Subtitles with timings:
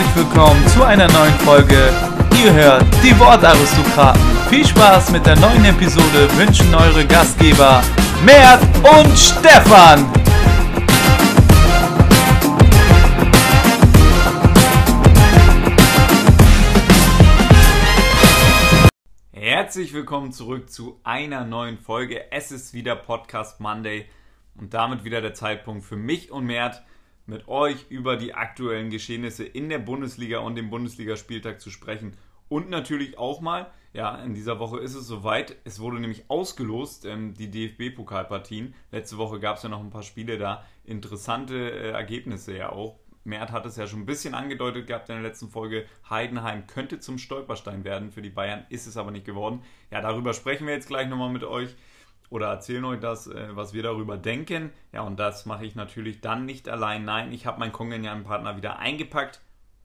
[0.00, 1.92] herzlich willkommen zu einer neuen Folge.
[2.42, 4.22] Ihr hört die Wortaristokraten.
[4.48, 7.82] Viel Spaß mit der neuen Episode wünschen eure Gastgeber
[8.24, 10.10] Mert und Stefan.
[19.32, 22.32] Herzlich willkommen zurück zu einer neuen Folge.
[22.32, 24.06] Es ist wieder Podcast Monday
[24.58, 26.82] und damit wieder der Zeitpunkt für mich und Mert
[27.26, 32.16] mit euch über die aktuellen Geschehnisse in der Bundesliga und dem Bundesligaspieltag zu sprechen.
[32.48, 35.56] Und natürlich auch mal, ja, in dieser Woche ist es soweit.
[35.64, 38.74] Es wurde nämlich ausgelost, ähm, die DFB-Pokalpartien.
[38.90, 40.64] Letzte Woche gab es ja noch ein paar Spiele da.
[40.84, 42.98] Interessante äh, Ergebnisse ja auch.
[43.22, 45.86] Mert hat es ja schon ein bisschen angedeutet gehabt in der letzten Folge.
[46.08, 49.62] Heidenheim könnte zum Stolperstein werden für die Bayern, ist es aber nicht geworden.
[49.90, 51.76] Ja, darüber sprechen wir jetzt gleich nochmal mit euch
[52.30, 54.70] oder erzählen euch das, äh, was wir darüber denken.
[54.92, 57.04] Ja, und das mache ich natürlich dann nicht allein.
[57.04, 59.40] Nein, ich habe meinen kongenialen Partner wieder eingepackt.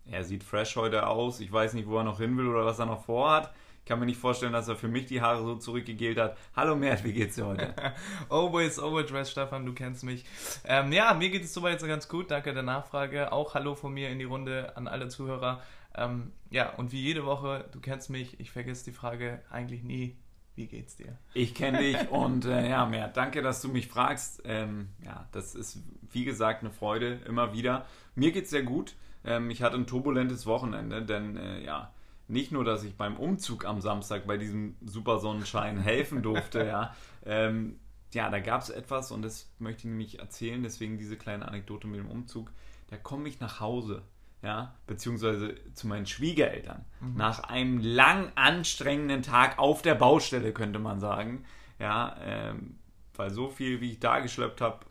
[0.05, 1.39] Er sieht fresh heute aus.
[1.39, 3.51] Ich weiß nicht, wo er noch hin will oder was er noch vorhat.
[3.79, 6.37] Ich kann mir nicht vorstellen, dass er für mich die Haare so zurückgegelt hat.
[6.55, 7.73] Hallo Mert, wie geht's dir heute?
[8.29, 10.25] always overdressed, Stefan, du kennst mich.
[10.65, 12.31] Ähm, ja, mir geht es soweit so ganz gut.
[12.31, 13.31] Danke der Nachfrage.
[13.31, 15.61] Auch Hallo von mir in die Runde an alle Zuhörer.
[15.95, 20.17] Ähm, ja, und wie jede Woche, du kennst mich, ich vergesse die Frage eigentlich nie.
[20.55, 21.17] Wie geht's dir?
[21.33, 23.09] Ich kenne dich und äh, ja, mehr.
[23.09, 24.41] Danke, dass du mich fragst.
[24.45, 25.79] Ähm, ja, das ist
[26.11, 27.85] wie gesagt eine Freude immer wieder.
[28.15, 28.95] Mir geht's sehr gut.
[29.25, 31.93] Ähm, ich hatte ein turbulentes Wochenende, denn äh, ja,
[32.27, 36.95] nicht nur, dass ich beim Umzug am Samstag bei diesem super Sonnenschein helfen durfte, ja.
[37.25, 37.79] Ähm,
[38.13, 41.87] ja, da gab es etwas und das möchte ich nämlich erzählen, deswegen diese kleine Anekdote
[41.87, 42.51] mit dem Umzug.
[42.87, 44.03] Da komme ich nach Hause
[44.45, 46.85] ja, beziehungsweise zu meinen Schwiegereltern.
[46.99, 47.15] Mhm.
[47.15, 51.45] Nach einem lang anstrengenden Tag auf der Baustelle, könnte man sagen.
[51.79, 52.77] Ja, ähm,
[53.15, 54.85] weil so viel, wie ich da geschleppt habe,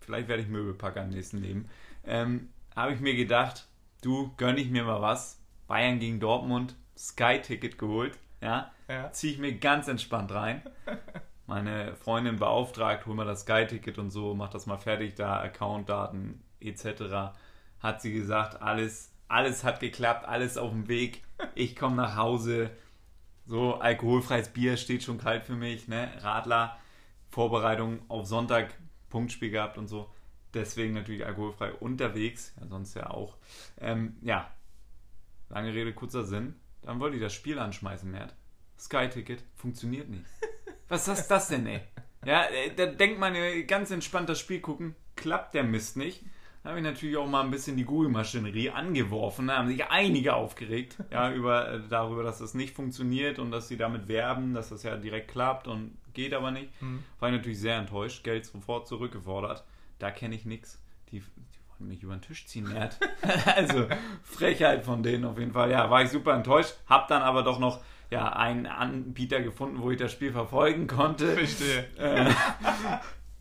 [0.00, 1.70] vielleicht werde ich Möbelpacker im nächsten Leben,
[2.04, 3.66] ähm, habe ich mir gedacht,
[4.02, 5.40] du, gönn ich mir mal was.
[5.68, 9.10] Bayern gegen Dortmund, Sky-Ticket geholt, ja, ja.
[9.12, 10.62] ziehe ich mir ganz entspannt rein.
[11.46, 16.42] Meine Freundin beauftragt, hol mal das Sky-Ticket und so, mach das mal fertig, da Accountdaten
[16.60, 17.32] etc
[17.80, 21.22] hat sie gesagt, alles, alles hat geklappt, alles auf dem Weg.
[21.54, 22.70] Ich komme nach Hause.
[23.46, 26.10] So, alkoholfreies Bier steht schon kalt für mich, ne?
[26.20, 26.78] Radler,
[27.30, 28.74] Vorbereitung auf Sonntag,
[29.08, 30.10] Punktspiel gehabt und so.
[30.54, 33.36] Deswegen natürlich alkoholfrei unterwegs, ja, sonst ja auch.
[33.80, 34.50] Ähm, ja,
[35.48, 36.56] lange Rede, kurzer Sinn.
[36.82, 38.34] Dann wollte ich das Spiel anschmeißen, Mert.
[38.78, 40.24] Sky-Ticket funktioniert nicht.
[40.88, 41.80] Was ist das denn, ey?
[42.24, 43.34] Ja, äh, da denkt man
[43.66, 46.24] ganz entspannt das Spiel gucken, klappt der Mist nicht
[46.64, 49.46] habe ich natürlich auch mal ein bisschen die Google-Maschinerie angeworfen.
[49.48, 53.68] Da haben sich einige aufgeregt ja, über, äh, darüber, dass das nicht funktioniert und dass
[53.68, 56.70] sie damit werben, dass das ja direkt klappt und geht aber nicht.
[56.82, 57.04] Mhm.
[57.20, 59.64] War ich natürlich sehr enttäuscht, Geld sofort zurückgefordert.
[59.98, 60.80] Da kenne ich nichts.
[61.10, 62.98] Die, die wollen mich über den Tisch ziehen, Mert.
[63.46, 63.86] also
[64.22, 65.70] Frechheit von denen auf jeden Fall.
[65.70, 66.74] Ja, war ich super enttäuscht.
[66.86, 67.80] Hab dann aber doch noch
[68.10, 71.34] ja, einen Anbieter gefunden, wo ich das Spiel verfolgen konnte.
[71.34, 71.86] Verstehe.
[71.98, 72.32] Äh,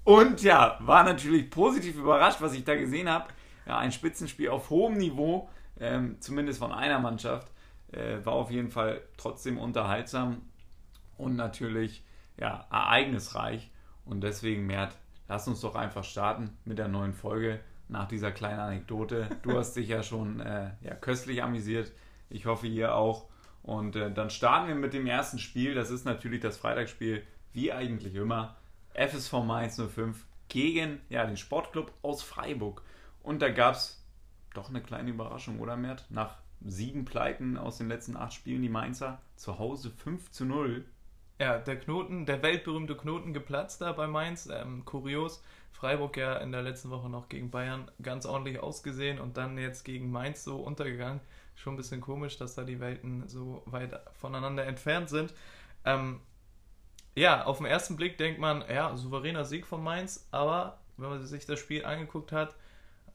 [0.07, 3.27] und ja, war natürlich positiv überrascht, was ich da gesehen habe.
[3.65, 5.49] Ja, ein Spitzenspiel auf hohem Niveau,
[5.81, 7.51] ähm, zumindest von einer Mannschaft.
[7.91, 10.43] Äh, war auf jeden Fall trotzdem unterhaltsam
[11.17, 12.05] und natürlich
[12.37, 13.69] ja, ereignisreich.
[14.05, 14.95] Und deswegen, Mert,
[15.27, 17.59] lass uns doch einfach starten mit der neuen Folge
[17.89, 19.27] nach dieser kleinen Anekdote.
[19.41, 21.91] Du hast dich ja schon äh, ja, köstlich amüsiert.
[22.29, 23.25] Ich hoffe, ihr auch.
[23.61, 25.75] Und äh, dann starten wir mit dem ersten Spiel.
[25.75, 28.55] Das ist natürlich das Freitagsspiel, wie eigentlich immer.
[28.97, 32.81] FSV Mainz 05 gegen ja, den Sportclub aus Freiburg.
[33.21, 34.03] Und da gab es
[34.53, 36.05] doch eine kleine Überraschung, oder Mert?
[36.09, 40.85] Nach sieben Pleiten aus den letzten acht Spielen, die Mainzer zu Hause 5 zu 0.
[41.39, 44.47] Ja, der Knoten, der weltberühmte Knoten geplatzt da bei Mainz.
[44.51, 45.43] Ähm, kurios.
[45.71, 49.83] Freiburg ja in der letzten Woche noch gegen Bayern ganz ordentlich ausgesehen und dann jetzt
[49.83, 51.21] gegen Mainz so untergegangen.
[51.53, 55.35] Schon ein bisschen komisch, dass da die Welten so weit voneinander entfernt sind.
[55.85, 56.21] Ähm,
[57.17, 61.25] ja, auf den ersten Blick denkt man, ja, souveräner Sieg von Mainz, aber wenn man
[61.25, 62.55] sich das Spiel angeguckt hat,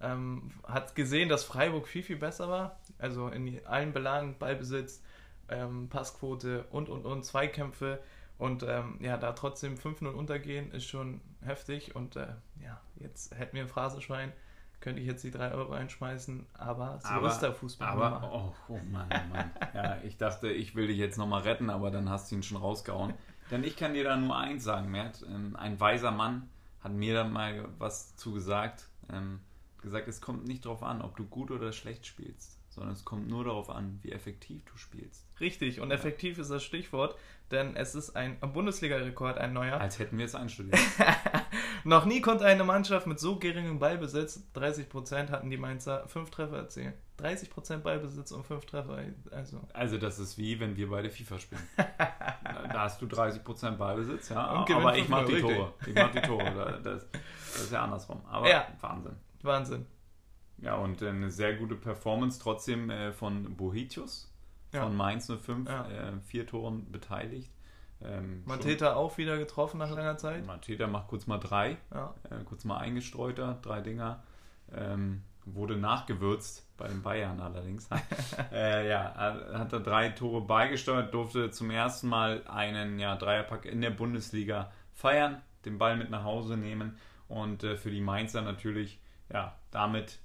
[0.01, 2.81] ähm, hat gesehen, dass Freiburg viel, viel besser war.
[2.99, 5.03] Also in allen Belangen, Ballbesitz,
[5.49, 8.01] ähm, Passquote und, und, und, Zweikämpfe.
[8.39, 11.95] Und ähm, ja, da trotzdem 5-0 untergehen, ist schon heftig.
[11.95, 12.27] Und äh,
[12.61, 14.33] ja, jetzt hätten wir ein Phrasenschwein,
[14.81, 17.87] könnte ich jetzt die 3 Euro einschmeißen, aber so aber, ist der Fußball.
[17.87, 19.51] Aber, oh, oh Mann, oh Mann.
[19.75, 22.57] ja, ich dachte, ich will dich jetzt nochmal retten, aber dann hast du ihn schon
[22.57, 23.15] rausgehauen.
[23.51, 25.25] Denn ich kann dir da nur eins sagen, Mert.
[25.29, 26.49] Ähm, ein weiser Mann
[26.81, 28.89] hat mir da mal was zugesagt.
[29.11, 29.41] Ähm,
[29.83, 33.29] gesagt, es kommt nicht darauf an, ob du gut oder schlecht spielst, sondern es kommt
[33.29, 35.27] nur darauf an, wie effektiv du spielst.
[35.41, 37.17] Richtig, und effektiv ist das Stichwort,
[37.51, 39.81] denn es ist ein Bundesliga-Rekord, ein neuer.
[39.81, 40.79] Als hätten wir es einstudiert.
[41.85, 46.59] Noch nie konnte eine Mannschaft mit so geringem Ballbesitz, 30% hatten die Mainzer, 5 Treffer
[46.59, 46.95] erzielen.
[47.23, 48.99] 30% Ballbesitz und 5 Treffer.
[49.31, 49.61] Also.
[49.73, 51.63] also das ist wie, wenn wir beide FIFA spielen.
[51.77, 54.45] da hast du 30% Ballbesitz, ja.
[54.45, 55.75] Aber ich mache die 5-0, Tore.
[55.87, 56.81] Ich mache die Tore.
[56.83, 58.23] Das, das ist ja andersrum.
[58.27, 58.67] Aber Ja.
[58.81, 59.17] Wahnsinn.
[59.43, 59.87] Wahnsinn.
[60.59, 64.33] Ja, und eine sehr gute Performance trotzdem äh, von Bohitius
[64.73, 64.85] Ja.
[64.85, 65.89] von Mainz 05, Ja.
[65.89, 67.51] äh, vier Toren beteiligt.
[68.01, 70.45] Ähm, Mateta auch wieder getroffen nach langer Zeit.
[70.47, 72.15] Mateta macht kurz mal drei, Ja.
[72.31, 74.23] äh, kurz mal eingestreuter, drei Dinger.
[74.73, 77.89] Ähm, wurde nachgewürzt bei den Bayern allerdings.
[78.53, 83.67] äh, ja, er hat da drei Tore beigesteuert, durfte zum ersten Mal einen ja, Dreierpack
[83.67, 86.99] in der Bundesliga feiern, den Ball mit nach Hause nehmen
[87.29, 89.01] und äh, für die Mainzer natürlich
[89.33, 90.19] ja, damit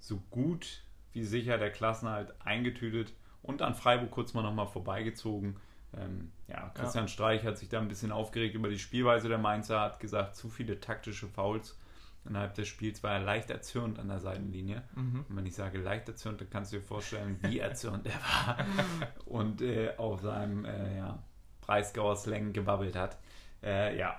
[0.00, 0.82] so gut
[1.12, 3.12] wie sicher der Klassenhalt eingetütet
[3.42, 5.60] und an Freiburg kurz mal nochmal vorbeigezogen.
[5.96, 9.80] Ähm, ja, Christian Streich hat sich da ein bisschen aufgeregt über die Spielweise der Mainzer,
[9.80, 11.78] hat gesagt, zu viele taktische Fouls
[12.26, 14.82] innerhalb des Spiels, war er leicht erzürnt an der Seitenlinie.
[14.94, 15.24] Mhm.
[15.28, 18.58] Und wenn ich sage leicht erzürnt, dann kannst du dir vorstellen, wie erzürnt er war
[19.26, 21.22] und äh, auf seinem äh, ja,
[21.60, 23.18] Breisgauer Slang gebabbelt hat.
[23.62, 24.18] Äh, ja,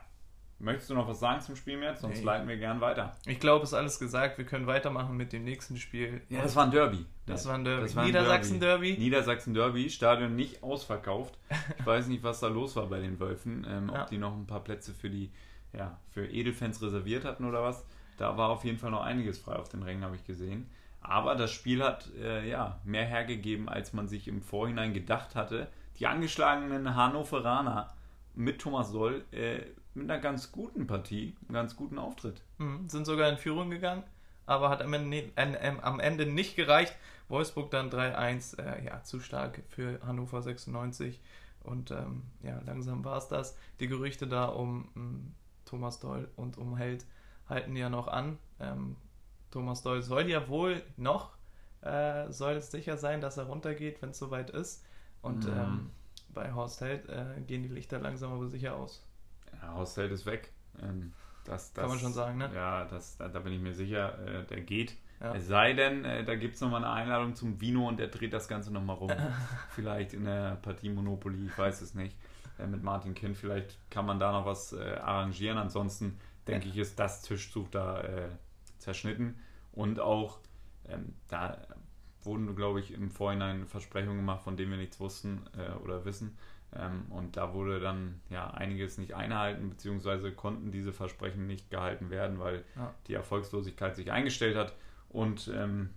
[0.60, 2.02] möchtest du noch was sagen zum Spiel jetzt?
[2.02, 2.24] Sonst Nee.
[2.24, 3.16] leiten wir gern weiter.
[3.26, 4.38] Ich glaube, ist alles gesagt.
[4.38, 6.22] Wir können weitermachen mit dem nächsten Spiel.
[6.30, 7.06] Ja, das war ein Derby.
[7.26, 7.82] Das war ein Derby.
[7.84, 8.98] Das war ein Niedersachsen-Derby.
[8.98, 11.38] Niedersachsen Derby, Stadion nicht ausverkauft.
[11.80, 14.04] Ich weiß nicht, was da los war bei den Wölfen, ähm, Ja.
[14.04, 15.32] ob die noch ein paar Plätze für die
[15.74, 17.86] ja, für Edelfans reserviert hatten oder was.
[18.18, 20.70] Da war auf jeden Fall noch einiges frei auf den Rängen, habe ich gesehen.
[21.02, 25.68] Aber das Spiel hat äh, ja mehr hergegeben, als man sich im Vorhinein gedacht hatte.
[26.00, 27.94] Die angeschlagenen Hannoveraner
[28.34, 29.60] mit Thomas Doll äh,
[29.94, 32.42] mit einer ganz guten Partie, einem ganz guten Auftritt.
[32.58, 32.90] Mhm.
[32.90, 34.04] Sind sogar in Führung gegangen,
[34.46, 36.96] aber hat am Ende, äh, äh, am Ende nicht gereicht.
[37.30, 41.20] Wolfsburg dann 3-1, äh, ja, zu stark für Hannover 96.
[41.64, 43.58] Und ähm, ja, langsam war es das.
[43.80, 45.34] Die Gerüchte da um ähm,
[45.66, 47.06] Thomas Doll und um Held
[47.48, 48.38] halten ja noch an.
[48.60, 48.96] Ähm,
[49.52, 51.32] Thomas Doll soll ja wohl noch,
[51.82, 54.84] äh, soll es sicher sein, dass er runtergeht, wenn es soweit ist.
[55.22, 55.54] Und Mhm.
[55.58, 55.92] ähm,
[56.30, 59.06] bei Horst Held äh, gehen die Lichter langsam aber sicher aus.
[59.62, 60.52] Ja, Hostel ist weg.
[60.82, 61.14] Ähm,
[61.46, 62.52] das, das, Kann man schon sagen, ne?
[62.54, 64.98] Ja, das, da, da bin ich mir sicher, äh, der geht.
[65.22, 65.34] Ja.
[65.34, 68.34] Es sei denn, äh, da gibt es nochmal eine Einladung zum Vino und der dreht
[68.34, 69.12] das Ganze nochmal rum.
[69.70, 72.18] vielleicht in der Partie Monopoly, ich weiß es nicht.
[72.60, 75.58] Äh, mit Martin Kind, vielleicht kann man da noch was äh, arrangieren.
[75.58, 78.30] Ansonsten denke ich, ist das Tischtuch da äh,
[78.80, 79.40] zerschnitten.
[79.72, 80.40] Und auch
[80.88, 81.58] ähm, da
[82.24, 86.38] wurden, glaube ich, im Vorhinein Versprechungen gemacht, von denen wir nichts wussten äh, oder wissen.
[86.74, 92.10] Ähm, und da wurde dann ja einiges nicht einhalten, beziehungsweise konnten diese Versprechen nicht gehalten
[92.10, 92.94] werden, weil Ja.
[93.08, 94.74] die Erfolgslosigkeit sich eingestellt hat.
[95.10, 95.90] Und ähm,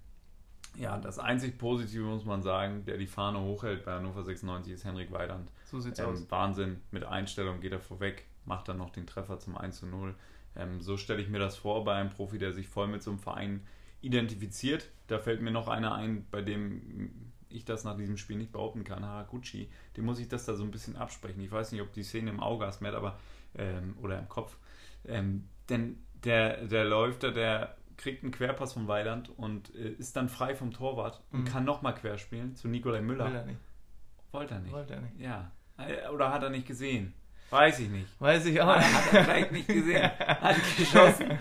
[0.76, 4.84] ja, das einzig Positive muss man sagen, der die Fahne hochhält bei Hannover 96 ist
[4.84, 5.50] Henrik Weidand.
[5.64, 6.20] So sieht's aus.
[6.20, 9.86] Ähm, Wahnsinn, mit Einstellung geht er vorweg, macht dann noch den Treffer zum 1 zu
[9.86, 10.14] 0.
[10.58, 13.10] Ähm, so stelle ich mir das vor bei einem Profi, der sich voll mit so
[13.10, 13.62] einem Verein
[14.02, 14.88] identifiziert.
[15.06, 17.10] Da fällt mir noch einer ein, bei dem
[17.48, 19.70] ich das nach diesem Spiel nicht behaupten kann, Haraguchi.
[19.96, 21.40] Dem muss ich das da so ein bisschen absprechen.
[21.42, 23.18] Ich weiß nicht, ob die Szene im Auge hast, Matt, aber
[23.56, 24.56] ähm, oder im Kopf.
[25.06, 30.14] Ähm, denn der, der läuft da, der kriegt einen Querpass von Weiland und äh, ist
[30.16, 31.44] dann frei vom Torwart und Mhm.
[31.46, 33.26] kann nochmal querspielen zu Nikolai Müller.
[33.26, 33.60] Will er nicht.
[34.30, 34.72] Wollte er nicht.
[34.72, 35.18] Wollte er nicht.
[35.18, 35.50] Ja.
[35.78, 37.14] Äh, Oder hat er nicht gesehen?
[37.50, 38.06] Weiß ich nicht.
[38.20, 38.94] Weiß ich auch Hat, nicht.
[38.94, 40.02] hat er vielleicht nicht gesehen.
[40.18, 41.38] Hat geschossen.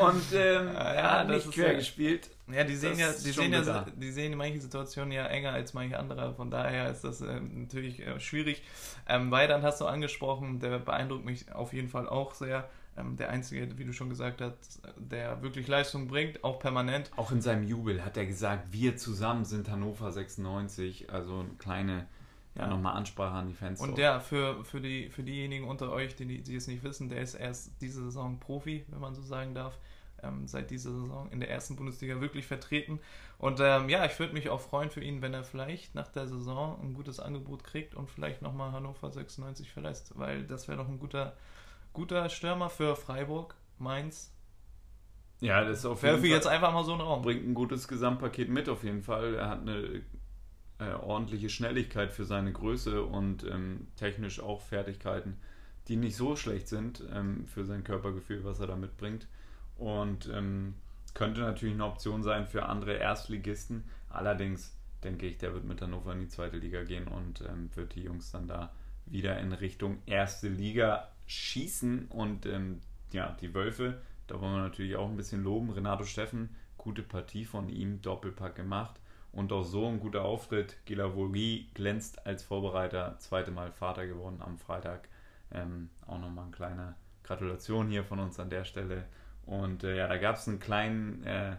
[0.00, 2.30] Und ähm, Ja, er hat das nicht ist quer ja- gespielt.
[2.52, 5.52] Ja, die sehen Das ja, die sehen ja, die sehen in manchen Situationen ja enger
[5.52, 6.34] als manche andere.
[6.34, 8.62] Von daher ist das äh, natürlich äh, schwierig.
[9.08, 12.68] Ähm, Weidand hast du angesprochen, der beeindruckt mich auf jeden Fall auch sehr.
[12.96, 17.10] Ähm, der einzige, wie du schon gesagt hast, der wirklich Leistung bringt, auch permanent.
[17.16, 21.10] Auch in seinem Jubel hat er gesagt, wir zusammen sind Hannover 96.
[21.10, 22.06] Also eine kleine,
[22.54, 22.68] ja, Ja.
[22.68, 23.80] nochmal Ansprache an die Fans.
[23.80, 27.20] Und der für, für, die, für diejenigen unter euch, die, die es nicht wissen, der
[27.22, 29.78] ist erst diese Saison Profi, wenn man so sagen darf.
[30.24, 33.00] Ähm, seit dieser Saison in der ersten Bundesliga wirklich vertreten.
[33.38, 36.28] Und ähm, ja, ich würde mich auch freuen für ihn, wenn er vielleicht nach der
[36.28, 40.88] Saison ein gutes Angebot kriegt und vielleicht nochmal Hannover 96 verlässt, weil das wäre doch
[40.88, 41.36] ein guter,
[41.92, 44.32] guter Stürmer für Freiburg, Mainz.
[45.40, 47.22] ja, das ist auf jeden jetzt Fall, einfach mal so einen Raum.
[47.22, 49.34] bringt ein gutes Gesamtpaket mit auf jeden Fall.
[49.34, 50.02] Er hat eine
[50.90, 55.36] äh, ordentliche Schnelligkeit für seine Größe und ähm, technisch auch Fertigkeiten,
[55.88, 59.26] die nicht so schlecht sind ähm, für sein Körpergefühl, was er da mitbringt.
[59.76, 60.74] Und ähm,
[61.14, 63.84] könnte natürlich eine Option sein für andere Erstligisten.
[64.08, 67.94] Allerdings denke ich, der wird mit Hannover in die zweite Liga gehen und ähm, wird
[67.94, 68.72] die Jungs dann da
[69.06, 72.06] wieder in Richtung erste Liga schießen.
[72.06, 72.80] Und ähm,
[73.12, 75.70] ja, die Wölfe, da wollen wir natürlich auch ein bisschen loben.
[75.70, 79.00] Renato Steffen, gute Partie von ihm, Doppelpack gemacht.
[79.32, 80.76] Und auch so ein guter Auftritt.
[80.84, 85.08] Gilavoli glänzt als Vorbereiter, zweite Mal Vater geworden am Freitag.
[85.50, 89.04] Ähm, auch nochmal eine kleine Gratulation hier von uns an der Stelle.
[89.46, 91.56] Und äh, ja, da gab es einen kleinen, äh,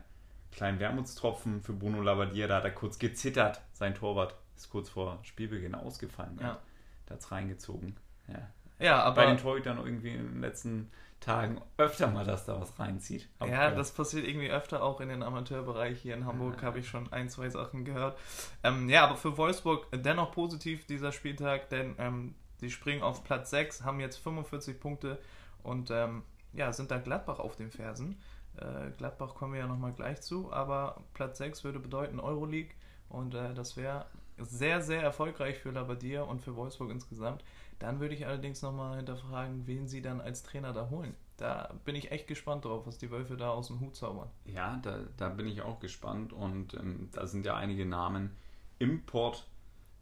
[0.52, 2.48] kleinen Wermutstropfen für Bruno Labbadia.
[2.48, 3.62] Da hat er kurz gezittert.
[3.74, 6.38] Sein Torwart ist kurz vor Spielbeginn ausgefallen.
[6.42, 6.60] Ja.
[7.08, 7.96] Da hat es reingezogen.
[8.28, 8.50] Ja.
[8.80, 9.16] Ja, aber.
[9.16, 10.92] Bei den Torhütern irgendwie in den letzten
[11.24, 13.30] Tagen öfter mal, dass da was reinzieht.
[13.40, 13.78] Hab Ja, gehört.
[13.80, 16.68] das passiert irgendwie öfter auch in den Amateurbereich hier in Hamburg, Ja.
[16.68, 18.18] habe ich schon ein, zwei Sachen gehört.
[18.64, 23.50] Ähm, ja, aber für Wolfsburg dennoch positiv dieser Spieltag, denn ähm, die springen auf Platz
[23.50, 25.20] 6, haben jetzt 45 Punkte
[25.64, 28.20] und ähm, ja, sind da Gladbach auf den Fersen.
[28.58, 32.74] Äh, Gladbach kommen wir ja nochmal gleich zu, aber Platz 6 würde bedeuten Euroleague
[33.10, 34.06] und äh, das wäre
[34.38, 37.44] sehr, sehr erfolgreich für Labadia und für Wolfsburg insgesamt.
[37.80, 41.16] Dann würde ich allerdings nochmal hinterfragen, wen sie dann als Trainer da holen.
[41.38, 44.30] Da bin ich echt gespannt drauf, was die Wölfe da aus dem Hut zaubern.
[44.46, 48.36] Ja, da, da bin ich auch gespannt und ähm, da sind ja einige Namen
[48.80, 49.48] im Port,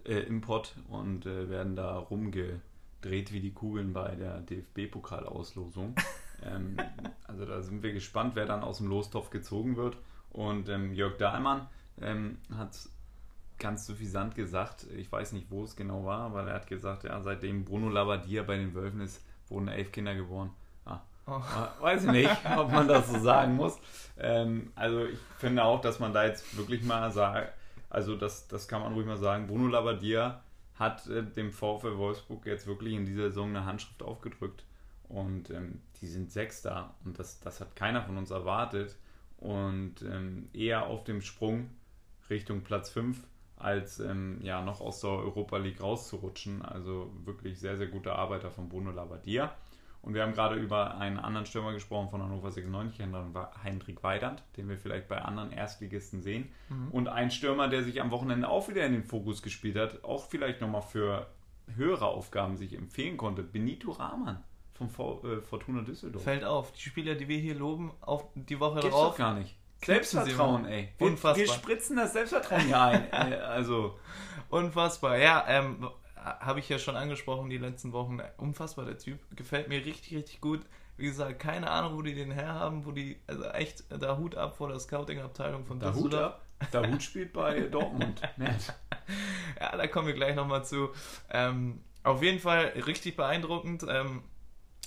[0.05, 5.95] äh, im Pott und äh, werden da rumgedreht wie die Kugeln bei der DFB-Pokalauslosung.
[6.43, 6.77] ähm,
[7.23, 9.97] also da sind wir gespannt, wer dann aus dem Lostopf gezogen wird.
[10.29, 11.67] Und ähm, Jörg Dahlmann
[11.99, 12.77] ähm, hat
[13.61, 17.21] ganz suffisant gesagt, ich weiß nicht, wo es genau war, aber er hat gesagt, ja,
[17.21, 20.49] seitdem Bruno Labbadia bei den Wölfen ist, wurden elf Kinder geboren.
[20.85, 21.41] Ah, Oh.
[21.79, 23.79] Weiß ich nicht, ob man das so sagen muss.
[24.17, 27.53] Ähm, also ich finde auch, dass man da jetzt wirklich mal sagt,
[27.89, 30.41] also das, das kann man ruhig mal sagen, Bruno Labbadia
[30.75, 34.65] hat äh, dem VfL Wolfsburg jetzt wirklich in dieser Saison eine Handschrift aufgedrückt
[35.09, 38.97] und ähm, die sind Sechster und das, das hat keiner von uns erwartet
[39.37, 41.69] und ähm, eher auf dem Sprung
[42.29, 43.19] Richtung Platz 5
[43.63, 46.61] als ähm, ja noch aus der Europa League rauszurutschen.
[46.61, 49.53] Also wirklich sehr, sehr gute Arbeiter von Bruno Labbadia.
[50.01, 53.05] Und wir haben gerade über einen anderen Stürmer gesprochen von Hannover 96,
[53.61, 56.49] Hendrik Weidand, den wir vielleicht bei anderen Erstligisten sehen.
[56.69, 56.87] Mhm.
[56.91, 60.25] Und ein Stürmer, der sich am Wochenende auch wieder in den Fokus gespielt hat, auch
[60.25, 61.27] vielleicht nochmal für
[61.75, 63.43] höhere Aufgaben sich empfehlen konnte.
[63.43, 66.23] Benito Rahman vom v äh, Fortuna Düsseldorf.
[66.23, 69.11] Fällt auf, die Spieler, die wir hier loben, auf die Woche Gibt's drauf.
[69.11, 69.55] doch gar nicht.
[69.83, 70.89] Selbstvertrauen, ey.
[70.97, 71.37] Wir, Unfassbar.
[71.37, 73.07] wir spritzen das Selbstvertrauen hier ein.
[73.11, 73.97] äh, also,
[74.51, 75.17] Unfassbar.
[75.17, 78.19] Ja, ähm, habe ich ja schon angesprochen die letzten Wochen.
[78.37, 79.19] Unfassbar, der Typ.
[79.35, 80.61] Gefällt mir richtig, richtig gut.
[80.97, 84.57] Wie gesagt, keine Ahnung, wo die den herhaben, wo die, also echt, da Hut ab
[84.57, 86.45] vor der Scouting-Abteilung von der Hut ab.
[86.73, 88.21] Der Hut spielt bei Dortmund.
[89.59, 90.89] Ja, da kommen wir gleich nochmal zu.
[91.31, 93.85] Ähm, auf jeden Fall richtig beeindruckend.
[93.87, 94.21] Ähm,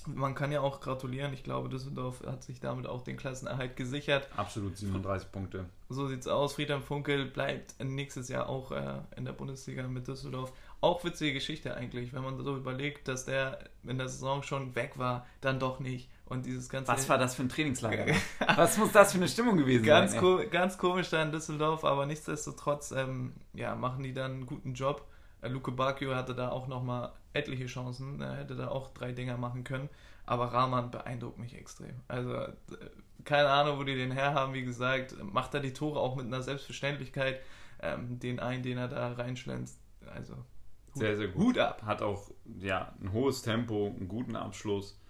[0.06, 1.32] man kann ja auch gratulieren.
[1.32, 4.28] Ich glaube, Düsseldorf hat sich damit auch den Klassenerhalt gesichert.
[4.36, 5.66] Absolut 37 Punkte.
[5.88, 6.54] So sieht's aus.
[6.54, 10.52] Friedhelm Funkel bleibt nächstes Jahr auch äh, in der Bundesliga mit Düsseldorf.
[10.80, 14.98] Auch witzige Geschichte eigentlich, wenn man so überlegt, dass der in der Saison schon weg
[14.98, 16.10] war, dann doch nicht.
[16.26, 16.90] Und dieses ganze.
[16.90, 18.06] Was war das für ein Trainingslager?
[18.56, 20.20] Was muss das für eine Stimmung gewesen ganz, sein?
[20.20, 24.72] ko ganz komisch da in Düsseldorf, aber nichtsdestotrotz ähm, ja, machen die dann einen guten
[24.74, 25.06] Job.
[25.44, 29.36] Äh, Luke Bacchio hatte da auch nochmal etliche Chancen, er hätte da auch drei Dinger
[29.36, 29.88] machen können,
[30.24, 31.94] aber Rahman beeindruckt mich extrem.
[32.08, 32.52] Also äh,
[33.24, 36.42] keine Ahnung, wo die den herhaben, wie gesagt, macht er die Tore auch mit einer
[36.42, 37.40] Selbstverständlichkeit,
[37.80, 39.80] ähm, den einen, den er da reinschlänzt.
[40.12, 41.42] Also Hut, Sehr, sehr gut.
[41.42, 41.82] Hut ab.
[41.84, 45.00] Hat auch ja, ein hohes Tempo, einen guten Abschluss.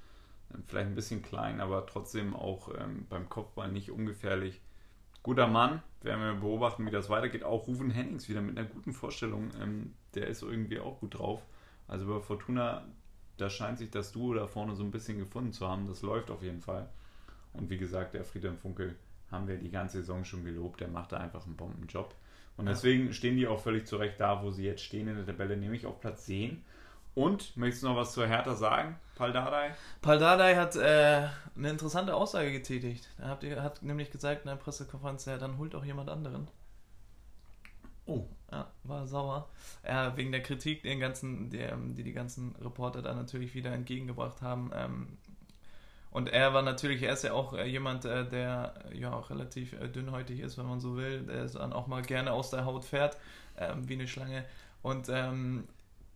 [0.66, 4.60] Vielleicht ein bisschen klein, aber trotzdem auch ähm, beim Kopfball nicht ungefährlich.
[5.24, 7.42] Guter Mann, werden wir beobachten, wie das weitergeht.
[7.42, 9.50] Auch Ruven Hennings wieder mit einer guten Vorstellung.
[9.60, 11.42] Ähm, der ist irgendwie auch gut drauf.
[11.86, 12.84] Also bei Fortuna,
[13.36, 15.86] da scheint sich das Duo da vorne so ein bisschen gefunden zu haben.
[15.86, 16.88] Das läuft auf jeden Fall.
[17.52, 18.96] Und wie gesagt, der Friedhelm Funkel
[19.30, 20.80] haben wir die ganze Saison schon gelobt.
[20.80, 22.14] Der macht da einfach einen Bombenjob.
[22.56, 25.56] Und deswegen stehen die auch völlig zurecht da, wo sie jetzt stehen in der Tabelle,
[25.56, 26.62] nämlich auf Platz 10.
[27.14, 29.72] Und, möchtest du noch was zur Hertha sagen, Paldadei?
[30.02, 33.08] Paldadei hat äh, eine interessante Aussage getätigt.
[33.18, 36.48] Er hat, hat nämlich gesagt in der Pressekonferenz, ja, dann holt auch jemand anderen.
[38.06, 38.26] Oh.
[38.50, 39.48] Ja, war sauer.
[39.84, 43.72] Ja, wegen der Kritik, den ganzen, die, ähm, die die ganzen Reporter da natürlich wieder
[43.72, 44.70] entgegengebracht haben.
[44.74, 45.18] Ähm,
[46.14, 49.72] und er war natürlich, er ist ja auch äh, jemand, äh, der ja auch relativ
[49.72, 51.22] äh, dünnhäutig ist, wenn man so will.
[51.22, 53.16] Der dann auch mal gerne aus der Haut fährt,
[53.58, 54.44] ähm, wie eine Schlange.
[54.82, 55.10] Und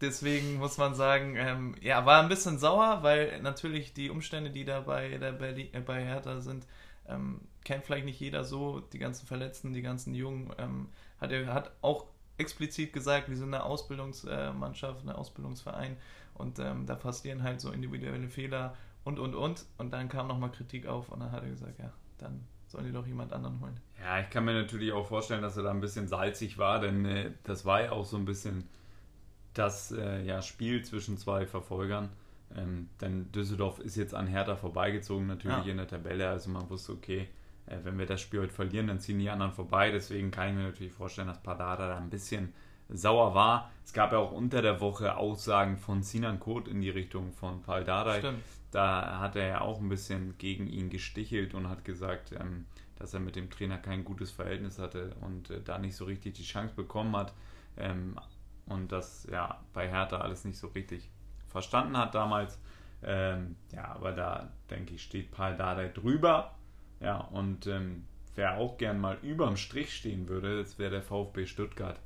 [0.03, 4.81] deswegen muss man sagen, ja, war ein bisschen sauer, weil natürlich die Umstände, die da
[4.81, 6.67] bei, der Berlin, äh, bei Hertha sind,
[7.65, 8.81] kennt vielleicht nicht jeder so.
[8.81, 10.53] Die ganzen Verletzten, die ganzen Jungen.
[11.21, 12.07] Hat er hat auch
[12.37, 15.97] explizit gesagt, wir sind eine Ausbildungsmannschaft, ein Ausbildungsverein
[16.35, 19.65] und ähm, da passieren halt so individuelle Fehler und und und.
[19.79, 22.93] Und dann kam nochmal Kritik auf und dann hat er gesagt, ja, dann sollen die
[22.93, 23.81] doch jemand anderen holen.
[24.01, 27.05] Ja, ich kann mir natürlich auch vorstellen, dass er da ein bisschen salzig war, denn
[27.05, 28.69] äh, das war ja auch so ein bisschen
[29.55, 32.11] das äh, ja, Spiel zwischen zwei Verfolgern.
[32.55, 35.71] Ähm, denn Düsseldorf ist jetzt an Hertha vorbeigezogen, natürlich Ja.
[35.73, 36.29] in der Tabelle.
[36.29, 37.29] Also man wusste, okay,
[37.69, 39.91] äh, wenn wir das Spiel heute verlieren, dann ziehen die anderen vorbei.
[39.91, 42.53] Deswegen kann ich mir natürlich vorstellen, dass Padada da ein bisschen
[42.89, 43.71] sauer war.
[43.85, 47.63] Es gab ja auch unter der Woche Aussagen von Sinan Kot in die Richtung von
[47.63, 48.19] Pal Dardai.
[48.19, 48.43] Stimmt.
[48.71, 53.15] Da hat er ja auch ein bisschen gegen ihn gestichelt und hat gesagt, ähm, dass
[53.15, 56.43] er mit dem Trainer kein gutes Verhältnis hatte und äh, da nicht so richtig die
[56.43, 57.33] Chance bekommen hat
[57.77, 58.17] ähm,
[58.67, 61.11] und das ja bei Hertha alles nicht so richtig
[61.47, 62.59] verstanden hat damals.
[63.03, 66.58] Ähm, ja, aber da denke ich, steht Paul Dardai drüber.
[67.01, 71.47] Ja, und ähm, wer auch gern mal überm Strich stehen würde, das wäre der VfB
[71.47, 71.99] Stuttgart.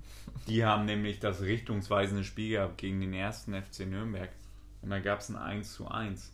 [0.49, 4.31] Die haben nämlich das richtungsweisende Spiel gehabt gegen den ersten FC Nürnberg.
[4.83, 6.33] Und da gab es ein 1 zu 1.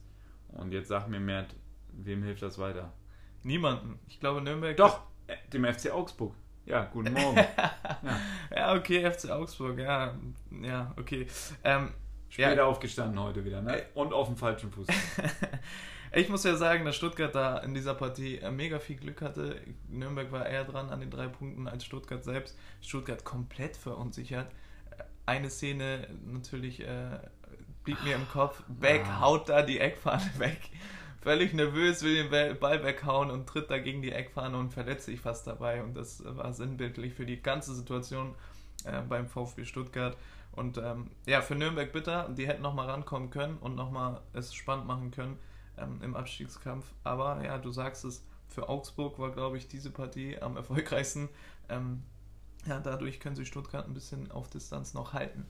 [0.48, 1.54] Und jetzt sag mir, Mert,
[1.92, 2.92] wem hilft das weiter?
[3.42, 3.98] Niemanden.
[4.08, 4.76] Ich glaube, Nürnberg.
[4.76, 6.34] Doch, äh, dem FC Augsburg.
[6.64, 7.36] Ja, guten Morgen.
[8.02, 8.20] ja.
[8.54, 8.74] ja.
[8.74, 10.14] okay, FC Augsburg, ja.
[10.62, 11.26] Ja, okay.
[11.64, 11.92] Ähm,
[12.28, 12.64] Später ja.
[12.64, 13.84] aufgestanden heute wieder, ne?
[13.94, 14.86] Und auf dem falschen Fuß.
[16.12, 19.60] ich muss ja sagen, dass Stuttgart da in dieser Partie äh, mega viel Glück hatte.
[19.88, 22.56] Nürnberg war eher dran an den drei Punkten als Stuttgart selbst.
[22.80, 24.50] Stuttgart komplett verunsichert.
[25.26, 27.18] Eine Szene natürlich äh,
[27.84, 28.62] blieb mir im Kopf.
[28.68, 29.20] Beck ah.
[29.20, 30.58] haut da die Eckfahne weg.
[31.20, 35.20] Völlig nervös, will den Ball weghauen und tritt da gegen die Eckfahne und verletzt sich
[35.20, 35.82] fast dabei.
[35.82, 38.34] Und das war sinnbildlich für die ganze Situation
[38.84, 40.16] äh, beim VfB Stuttgart.
[40.52, 42.28] Und ähm, ja, für Nürnberg bitter.
[42.30, 45.38] Die hätten nochmal rankommen können und nochmal es spannend machen können
[45.80, 46.92] ähm, im Abstiegskampf.
[47.04, 51.28] Aber ja, du sagst es, für Augsburg war, glaube ich, diese Partie am erfolgreichsten.
[51.68, 52.02] Ähm,
[52.66, 55.46] ja, dadurch können sie Stuttgart ein bisschen auf Distanz noch halten.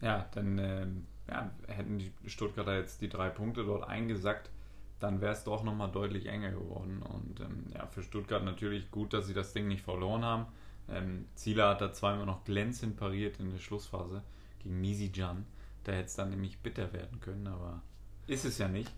[0.00, 4.50] Ja, dann ähm, ja, hätten die Stuttgarter jetzt die drei Punkte dort eingesackt,
[4.98, 7.02] dann wäre es doch nochmal deutlich enger geworden.
[7.02, 10.46] Und ähm, ja, für Stuttgart natürlich gut, dass sie das Ding nicht verloren haben.
[10.88, 14.22] Ähm, Zieler hat da zweimal noch glänzend pariert in der Schlussphase
[14.58, 15.46] gegen Misijan.
[15.84, 17.82] Da hätte es dann nämlich bitter werden können, aber
[18.26, 18.92] ist es ja nicht.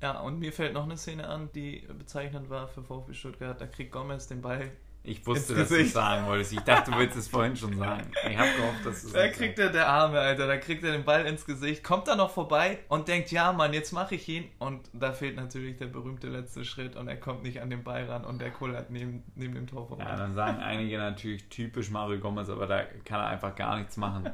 [0.00, 3.60] Ja, und mir fällt noch eine Szene an, die bezeichnend war für VfB Stuttgart.
[3.60, 4.70] Da kriegt Gomez den Ball
[5.08, 6.52] ich wusste, dass du es sagen wolltest.
[6.52, 8.10] Ich dachte, du willst es vorhin schon sagen.
[8.28, 9.12] Ich habe gehofft, dass es.
[9.12, 12.16] Da kriegt er, der Arme, Alter, da kriegt er den Ball ins Gesicht, kommt da
[12.16, 14.44] noch vorbei und denkt, ja, Mann, jetzt mache ich ihn.
[14.58, 18.04] Und da fehlt natürlich der berühmte letzte Schritt und er kommt nicht an den Ball
[18.04, 20.04] ran und der kullert neben, neben dem Tor vorbei.
[20.04, 23.96] Ja, dann sagen einige natürlich typisch Mario Gomez, aber da kann er einfach gar nichts
[23.96, 24.30] machen.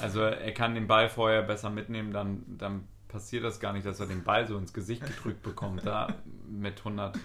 [0.00, 4.00] Also er kann den Ball vorher besser mitnehmen, dann, dann passiert das gar nicht, dass
[4.00, 6.16] er den Ball so ins Gesicht gedrückt bekommt, da
[6.48, 7.16] mit 100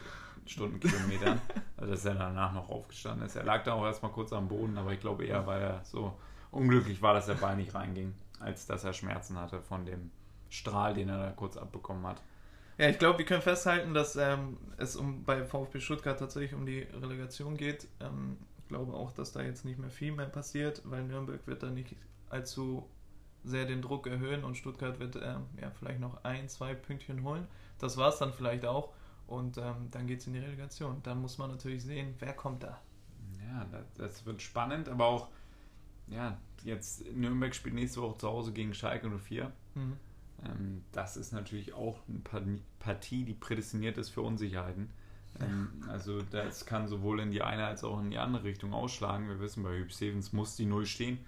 [0.45, 1.41] Stundenkilometern.
[1.78, 3.36] Also dass er danach noch aufgestanden ist.
[3.36, 6.13] Er lag da auch erstmal kurz am Boden, aber ich glaube eher, weil er so
[6.52, 10.12] unglücklich war, dass der Ball nicht reinging, als dass er Schmerzen hatte von dem
[10.52, 12.21] Strahl, den er da kurz abbekommen hat.
[12.78, 16.67] Ja, ich glaube, wir können festhalten, dass ähm, es um bei VfB Stuttgart tatsächlich um
[16.67, 17.88] die Relegation geht.
[17.99, 21.63] Ähm, ich glaube auch, dass da jetzt nicht mehr viel mehr passiert, weil Nürnberg wird
[21.63, 21.95] da nicht
[22.30, 22.88] allzu
[23.43, 27.47] sehr den Druck erhöhen und Stuttgart wird ähm, ja vielleicht noch ein, zwei Pünktchen holen.
[27.78, 28.93] Das war es dann vielleicht auch.
[29.28, 31.02] Und ähm, dann geht es in die Relegation.
[31.04, 32.82] Dann muss man natürlich sehen, wer kommt da.
[33.47, 35.30] Ja, das, das wird spannend, aber auch,
[36.08, 39.52] ja, jetzt Nürnberg spielt nächste Woche zu Hause gegen Schalke 04.
[39.75, 39.97] Mhm.
[40.45, 44.89] Ähm, das ist natürlich auch eine Partie, die prädestiniert ist für Unsicherheiten.
[45.39, 49.28] Ähm, also das kann sowohl in die eine als auch in die andere Richtung ausschlagen.
[49.28, 51.19] Wir wissen, bei Hüb Stevens muss die Null stehen.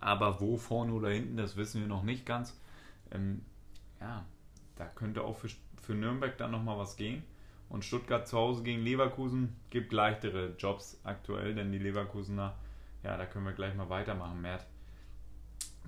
[0.00, 2.58] Aber wo vorne oder hinten, das wissen wir noch nicht ganz.
[3.10, 3.42] Ähm,
[4.00, 4.24] ja,
[4.76, 5.48] da könnte auch für,
[5.82, 7.22] für Nürnberg dann nochmal was gehen.
[7.68, 12.54] Und Stuttgart zu Hause gegen Leverkusen gibt leichtere Jobs aktuell, denn die Leverkusener,
[13.02, 14.66] ja, da können wir gleich mal weitermachen, Mert.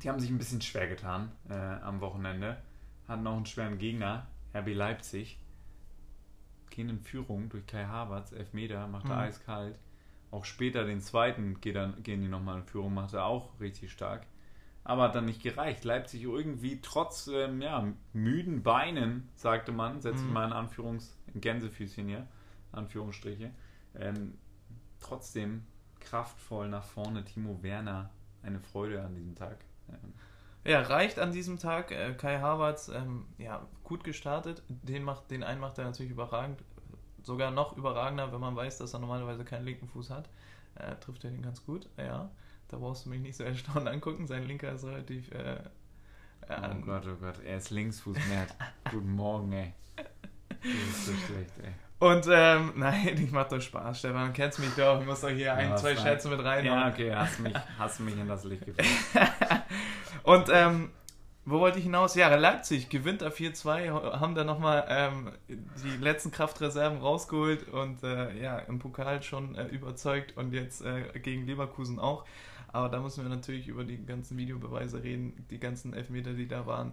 [0.03, 2.59] Die haben sich ein bisschen schwer getan äh, am Wochenende.
[3.09, 5.39] Hatten auch einen schweren Gegner, RB Leipzig.
[6.71, 9.21] Gehen in Führung durch Kai Havertz, Elfmeter, macht er mhm.
[9.23, 9.79] eiskalt.
[10.31, 13.91] Auch später den zweiten geht dann, gehen die nochmal in Führung, macht er auch richtig
[13.91, 14.27] stark
[14.85, 15.85] aber hat dann nicht gereicht.
[15.85, 20.33] Leipzig irgendwie trotz ähm, ja, müden Beinen, sagte man, setze ich mhm.
[20.33, 22.27] mal in Anführungs Gänsefüßchen hier,
[22.73, 23.51] Anführungsstriche,
[23.95, 24.39] ähm,
[25.01, 25.65] trotzdem
[26.01, 27.25] kraftvoll nach vorne.
[27.25, 28.11] Timo Werner,
[28.43, 29.59] eine Freude an diesem Tag.
[29.89, 30.15] Ähm.
[30.65, 31.91] Ja, reicht an diesem Tag.
[31.91, 34.63] Äh, Kai Havertz, ähm, ja, gut gestartet.
[34.69, 36.63] Den, macht, den einen macht er natürlich überragend.
[37.23, 40.29] Sogar noch überragender, wenn man weiß, dass er normalerweise keinen linken Fuß hat.
[40.75, 42.31] Äh, trifft er den ganz gut, ja.
[42.69, 44.27] Da brauchst du mich nicht so erstaunt angucken.
[44.27, 45.31] Sein linker ist relativ.
[45.33, 48.55] Äh, äh, oh Gott, oh Gott, er ist Linksfußmert.
[48.91, 49.75] Guten Morgen, ey.
[49.97, 51.73] Du bist so schlecht, ey.
[51.99, 54.29] Und ähm, nein, ich mach doch Spaß, Stefan.
[54.29, 55.01] Du kennst mich doch.
[55.01, 56.65] Ich muss doch hier ein, zwei Schätze mit rein.
[56.65, 58.87] Ja, okay, hast mich, hast mich in das Licht geführt.
[60.23, 60.91] Und ähm,
[61.45, 62.15] wo wollte ich hinaus?
[62.15, 68.41] Ja, Leipzig gewinnt da 4-2, haben da nochmal ähm, die letzten Kraftreserven rausgeholt und äh,
[68.41, 72.25] ja, im Pokal schon äh, überzeugt und jetzt äh, gegen Leverkusen auch.
[72.73, 76.67] Aber da müssen wir natürlich über die ganzen Videobeweise reden, die ganzen Elfmeter, die da
[76.67, 76.93] waren.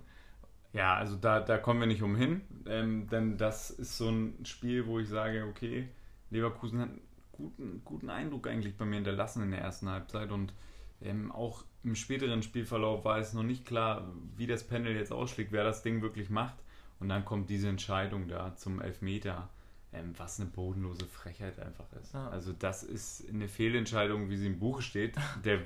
[0.73, 4.87] Ja, also da, da kommen wir nicht umhin, ähm, denn das ist so ein Spiel,
[4.87, 5.87] wo ich sage, okay,
[6.29, 10.53] Leverkusen hat einen guten, guten Eindruck eigentlich bei mir hinterlassen in der ersten Halbzeit und
[11.01, 15.51] ähm, auch im späteren Spielverlauf war es noch nicht klar, wie das Panel jetzt ausschlägt,
[15.51, 16.55] wer das Ding wirklich macht.
[16.99, 19.49] Und dann kommt diese Entscheidung da zum Elfmeter.
[19.93, 22.13] ähm, was eine bodenlose Frechheit einfach ist.
[22.13, 22.27] Ja.
[22.29, 25.15] Also das ist eine Fehlentscheidung, wie sie im Buch steht.
[25.45, 25.65] Der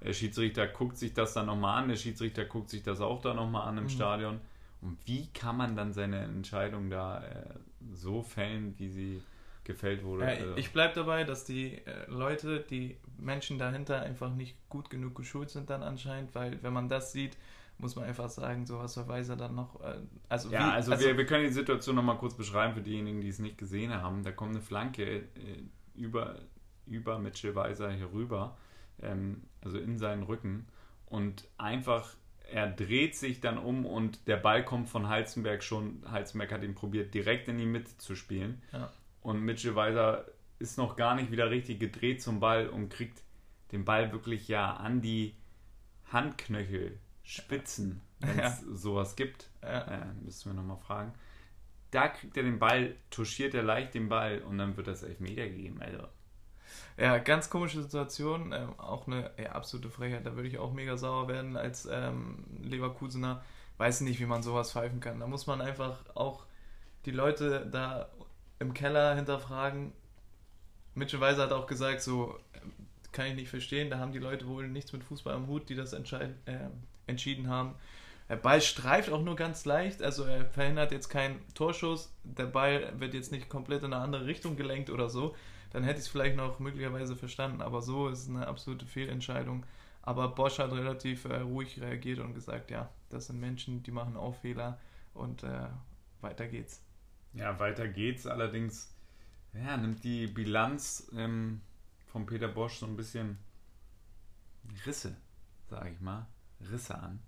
[0.00, 3.66] Videoschiedsrichter guckt sich das dann nochmal an, der Schiedsrichter guckt sich das auch dann nochmal
[3.68, 3.88] an im Mhm.
[3.88, 4.40] Stadion.
[4.80, 7.54] Und wie kann man dann seine Entscheidung da äh,
[7.94, 9.22] so fällen, wie sie
[9.66, 10.26] gefällt wurde?
[10.26, 15.14] Also, ich bleibe dabei, dass die äh, Leute, die Menschen dahinter einfach nicht gut genug
[15.14, 17.36] geschult sind dann anscheinend, weil wenn man das sieht,
[17.78, 19.98] muss man einfach sagen, so was soll Weiser dann noch, äh,
[20.28, 23.28] also ja, wie, also, wir, wir können die Situation nochmal kurz beschreiben für diejenigen, die
[23.28, 24.22] es nicht gesehen haben.
[24.22, 25.24] Da kommt eine Flanke äh,
[25.94, 26.40] über,
[26.86, 28.56] über Mitchell Weiser hier rüber,
[29.02, 30.66] ähm, also in seinen Rücken
[31.06, 32.14] und einfach,
[32.50, 36.74] er dreht sich dann um und der Ball kommt von Halzenberg schon, Halzenberg hat ihn
[36.74, 38.62] probiert, direkt in die Mitte zu spielen.
[38.72, 38.90] Ja.
[39.26, 40.24] Und Mitchell Weiser
[40.60, 43.24] ist noch gar nicht wieder richtig gedreht zum Ball und kriegt
[43.72, 45.34] den Ball wirklich ja an die
[46.12, 51.12] Handknöchel, Spitzen, wenn es sowas gibt ja, äh, müssen wir nochmal fragen.
[51.90, 55.48] Da kriegt er den Ball, touchiert er leicht den Ball und dann wird das Elfmeter
[55.48, 55.82] gegeben.
[55.82, 56.06] Also,
[56.96, 60.96] ja, ganz komische Situation, ähm, auch eine ja, absolute Frechheit, da würde ich auch mega
[60.96, 63.42] sauer werden als ähm, Leverkusener,
[63.78, 65.18] weiß nicht, wie man sowas pfeifen kann.
[65.18, 66.46] Da muss man einfach auch
[67.06, 68.08] die Leute da
[68.58, 69.92] im Keller hinterfragen.
[70.94, 72.72] Mitchell Weiser hat auch gesagt, so ähm,
[73.12, 75.74] kann ich nicht verstehen, da haben die Leute wohl nichts mit Fußball am Hut, die
[75.74, 76.28] das äh,
[77.06, 77.74] entschieden haben.
[78.28, 82.92] Der Ball streift auch nur ganz leicht, also er verhindert jetzt keinen Torschuss, der Ball
[82.98, 85.36] wird jetzt nicht komplett in eine andere Richtung gelenkt oder so.
[85.72, 89.64] Dann hätte ich es vielleicht noch möglicherweise verstanden, aber so ist es eine absolute Fehlentscheidung.
[90.02, 94.16] Aber Bosch hat relativ äh, ruhig reagiert und gesagt, ja, das sind Menschen, die machen
[94.16, 94.78] auch Fehler
[95.14, 95.66] und äh,
[96.20, 96.85] weiter geht's.
[97.36, 98.26] Ja, weiter geht's.
[98.26, 98.94] Allerdings
[99.54, 101.60] ja, nimmt die Bilanz ähm,
[102.06, 103.38] von Peter Bosch so ein bisschen
[104.84, 105.16] Risse,
[105.68, 106.26] sage ich mal,
[106.70, 107.20] Risse an.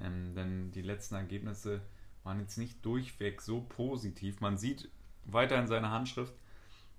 [0.00, 1.82] Ähm, denn die letzten Ergebnisse
[2.24, 4.40] waren jetzt nicht durchweg so positiv.
[4.40, 4.90] Man sieht
[5.24, 6.34] weiterhin seine Handschrift.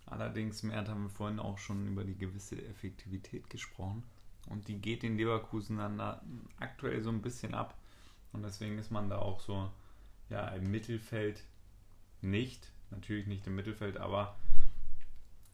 [0.05, 4.03] Allerdings, Mert, haben wir vorhin auch schon über die gewisse Effektivität gesprochen.
[4.47, 6.23] Und die geht in Leverkusen dann da
[6.59, 7.77] aktuell so ein bisschen ab.
[8.33, 9.71] Und deswegen ist man da auch so
[10.29, 11.43] ja, im Mittelfeld
[12.21, 12.71] nicht.
[12.91, 14.35] Natürlich nicht im Mittelfeld, aber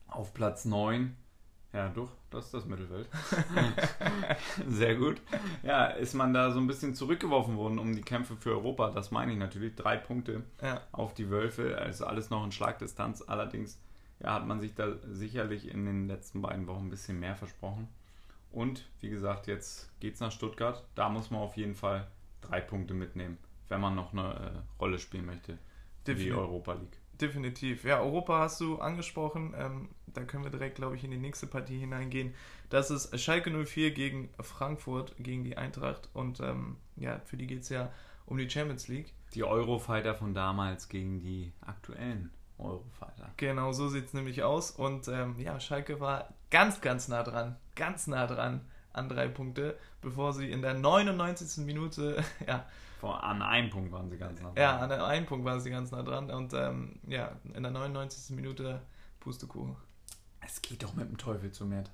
[0.08, 1.16] auf Platz 9.
[1.74, 3.10] Ja, doch, das ist das Mittelfeld.
[4.68, 5.22] Sehr gut.
[5.62, 8.92] Ja, ist man da so ein bisschen zurückgeworfen worden um die Kämpfe für Europa.
[8.92, 9.76] Das meine ich natürlich.
[9.76, 13.24] Drei Punkte Ja, auf die Wölfe, also alles noch in Schlagdistanz.
[13.28, 13.78] Allerdings
[14.22, 17.90] ja, hat man sich da sicherlich in den letzten beiden Wochen ein bisschen mehr versprochen.
[18.52, 20.82] Und wie gesagt, jetzt geht's nach Stuttgart.
[20.96, 22.08] Da muss man auf jeden Fall
[22.40, 25.58] drei Punkte mitnehmen, wenn man noch eine äh, Rolle spielen möchte
[26.08, 26.38] die Definitiv.
[26.38, 27.00] Europa League.
[27.14, 27.84] definitiv.
[27.84, 29.54] Ja, Europa hast du angesprochen.
[29.58, 32.34] Ähm, da können wir direkt, glaube ich, in die nächste Partie hineingehen.
[32.70, 36.10] Das ist Schalke 04 gegen Frankfurt, gegen die Eintracht.
[36.14, 37.92] Und ähm, ja, für die geht es ja
[38.26, 39.14] um die Champions League.
[39.34, 43.34] Die Eurofighter von damals gegen die aktuellen Eurofighter.
[43.38, 44.72] Genau, so sieht es nämlich aus.
[44.72, 48.62] Und ähm, ja, Schalke war ganz, ganz nah dran, ganz nah dran
[48.94, 51.66] an drei Punkte, bevor sie in der 99.
[51.66, 52.66] Minute, ja,
[53.00, 54.50] Vor, an einem Punkt waren sie ganz nah.
[54.52, 54.58] dran.
[54.58, 56.30] ja, an der einen Punkt waren sie ganz nah dran.
[56.32, 58.36] Und ähm, ja, in der 99.
[58.36, 58.82] Minute
[59.20, 59.76] Pustekuchen.
[60.42, 61.90] Es geht doch mit dem Teufel zu Mert.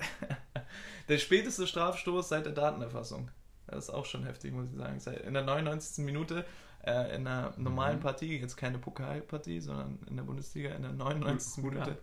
[1.08, 3.30] Der späteste Strafstoß seit der Datenerfassung.
[3.68, 5.00] Das ist auch schon heftig, muss ich sagen.
[5.26, 6.04] In der 99.
[6.06, 6.46] Minute,
[6.86, 8.02] äh, in einer normalen Mhm.
[8.02, 11.64] Partie, jetzt keine Pokalpartie, sondern in der Bundesliga in der 99.
[11.64, 11.92] Hut Minute.
[11.92, 11.98] ab.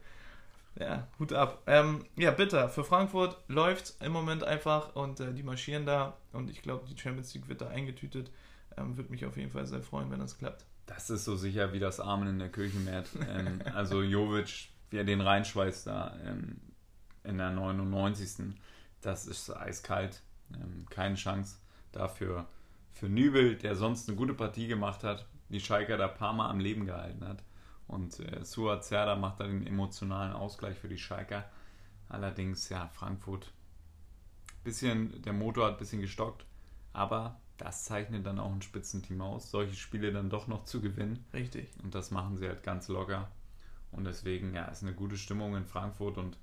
[0.81, 1.63] Ja, Hut ab.
[1.67, 2.69] Ähm, ja, bitter.
[2.69, 6.97] Für Frankfurt läuft im Moment einfach und äh, die marschieren da und ich glaube, die
[6.99, 8.31] Champions League wird da eingetütet.
[8.79, 10.65] Ähm, Würde mich auf jeden Fall sehr freuen, wenn das klappt.
[10.87, 13.09] Das ist so sicher wie das Amen in der Kirche, Mert.
[13.29, 16.61] ähm, also Jovic, wie er den reinschweißt da ähm,
[17.25, 18.55] in der 99.
[19.01, 20.23] Das ist eiskalt.
[20.55, 21.59] Ähm, keine Chance
[21.93, 22.47] dafür
[22.93, 26.51] für Nübel, der sonst eine gute Partie gemacht hat, die Schalker da ein paar Mal
[26.51, 27.43] am Leben gehalten hat.
[27.87, 31.45] Und äh, Suat Serdar macht da den emotionalen Ausgleich für die Schalker.
[32.09, 33.53] Allerdings, ja, Frankfurt,
[34.65, 36.45] bisschen, der Motor hat ein bisschen gestockt,
[36.93, 41.25] aber das zeichnet dann auch ein Spitzenteam aus, solche Spiele dann doch noch zu gewinnen.
[41.35, 41.69] Richtig.
[41.83, 43.29] Und das machen sie halt ganz locker.
[43.91, 46.39] Und deswegen, ja, ist eine gute Stimmung in Frankfurt und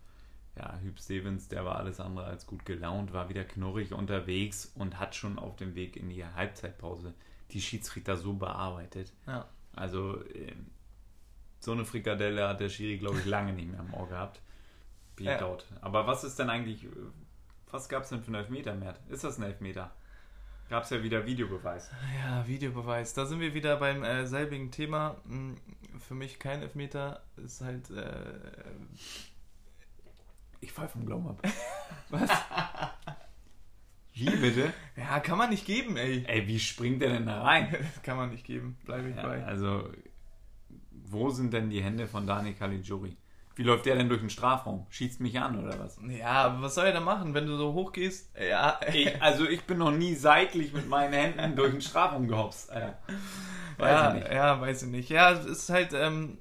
[0.57, 4.99] ja, Hüb Stevens, der war alles andere als gut gelaunt, war wieder knurrig unterwegs und
[4.99, 7.13] hat schon auf dem Weg in die Halbzeitpause
[7.51, 9.11] die Schiedsrichter so bearbeitet.
[9.27, 9.47] Ja.
[9.73, 10.67] Also, ähm,
[11.59, 14.41] so eine Frikadelle hat der Schiri, glaube ich, lange nicht mehr im Ohr gehabt.
[15.17, 15.57] Wie Ja.
[15.81, 16.87] Aber was ist denn eigentlich,
[17.71, 18.99] was gab es denn für einen Elfmeter, Mert?
[19.09, 19.91] Ist das ein Elfmeter?
[20.69, 21.91] Gab es ja wieder Videobeweis.
[22.17, 23.13] Ja, Videobeweis.
[23.13, 25.15] Da sind wir wieder beim äh, selbigen Thema.
[25.27, 25.55] Hm,
[25.99, 27.23] Für mich kein Elfmeter.
[27.37, 27.89] Ist halt.
[27.91, 28.39] Äh,
[30.61, 31.41] Ich fall vom Glauben ab.
[32.09, 32.29] Was?
[34.13, 34.73] Wie bitte?
[34.95, 36.23] ja, kann man nicht geben, ey.
[36.25, 37.75] Ey, wie springt der denn da rein?
[38.03, 38.77] kann man nicht geben.
[38.85, 39.43] Bleibe ich Ja, bei.
[39.45, 39.89] also,
[40.89, 43.15] wo sind denn die Hände von Dani Caligiuri?
[43.55, 44.85] Wie läuft der denn durch den Strafraum?
[44.89, 45.97] Schießt mich an oder was?
[46.09, 48.29] Ja, aber was soll er da machen, wenn du so hoch gehst?
[48.37, 48.79] Ja.
[48.93, 52.69] Ich, also ich bin noch nie seitlich mit meinen Händen durch den Strafraum gehopst.
[52.69, 52.97] Alter.
[53.77, 54.33] Weiß ja, ich nicht.
[54.33, 55.09] ja, weiß ich nicht.
[55.09, 56.37] Ja, es ist halt, ähm,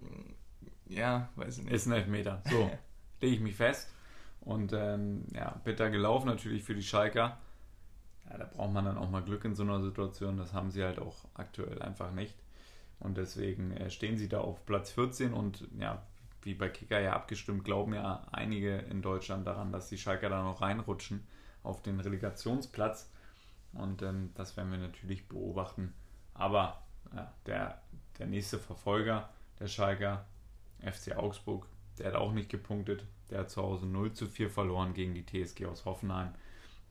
[0.89, 1.73] ja, weiß ich nicht.
[1.73, 2.43] Ist ein Elfmeter.
[2.51, 2.69] So,
[3.21, 3.89] lege ich mich fest.
[4.41, 7.39] Und ähm, ja, bitter gelaufen natürlich für die Schalker.
[8.29, 10.37] Ja, da braucht man dann auch mal Glück in so einer Situation.
[10.37, 12.35] Das haben sie halt auch aktuell einfach nicht.
[12.99, 16.03] Und deswegen äh, stehen sie da auf Platz 14 und ja,
[16.45, 20.43] wie bei Kicker ja abgestimmt, glauben ja einige in Deutschland daran, dass die Schalker da
[20.43, 21.27] noch reinrutschen
[21.63, 23.11] auf den Relegationsplatz.
[23.73, 25.95] Und ähm, das werden wir natürlich beobachten.
[26.35, 26.83] Aber
[27.15, 27.83] ja, der,
[28.19, 29.29] der nächste Verfolger,
[29.59, 30.27] der Schalker,
[30.81, 31.67] FC Augsburg,
[31.99, 33.07] der hat auch nicht gepunktet.
[33.31, 36.35] Der hat zu Hause 0 zu 4 verloren gegen die TSG aus Hoffenheim,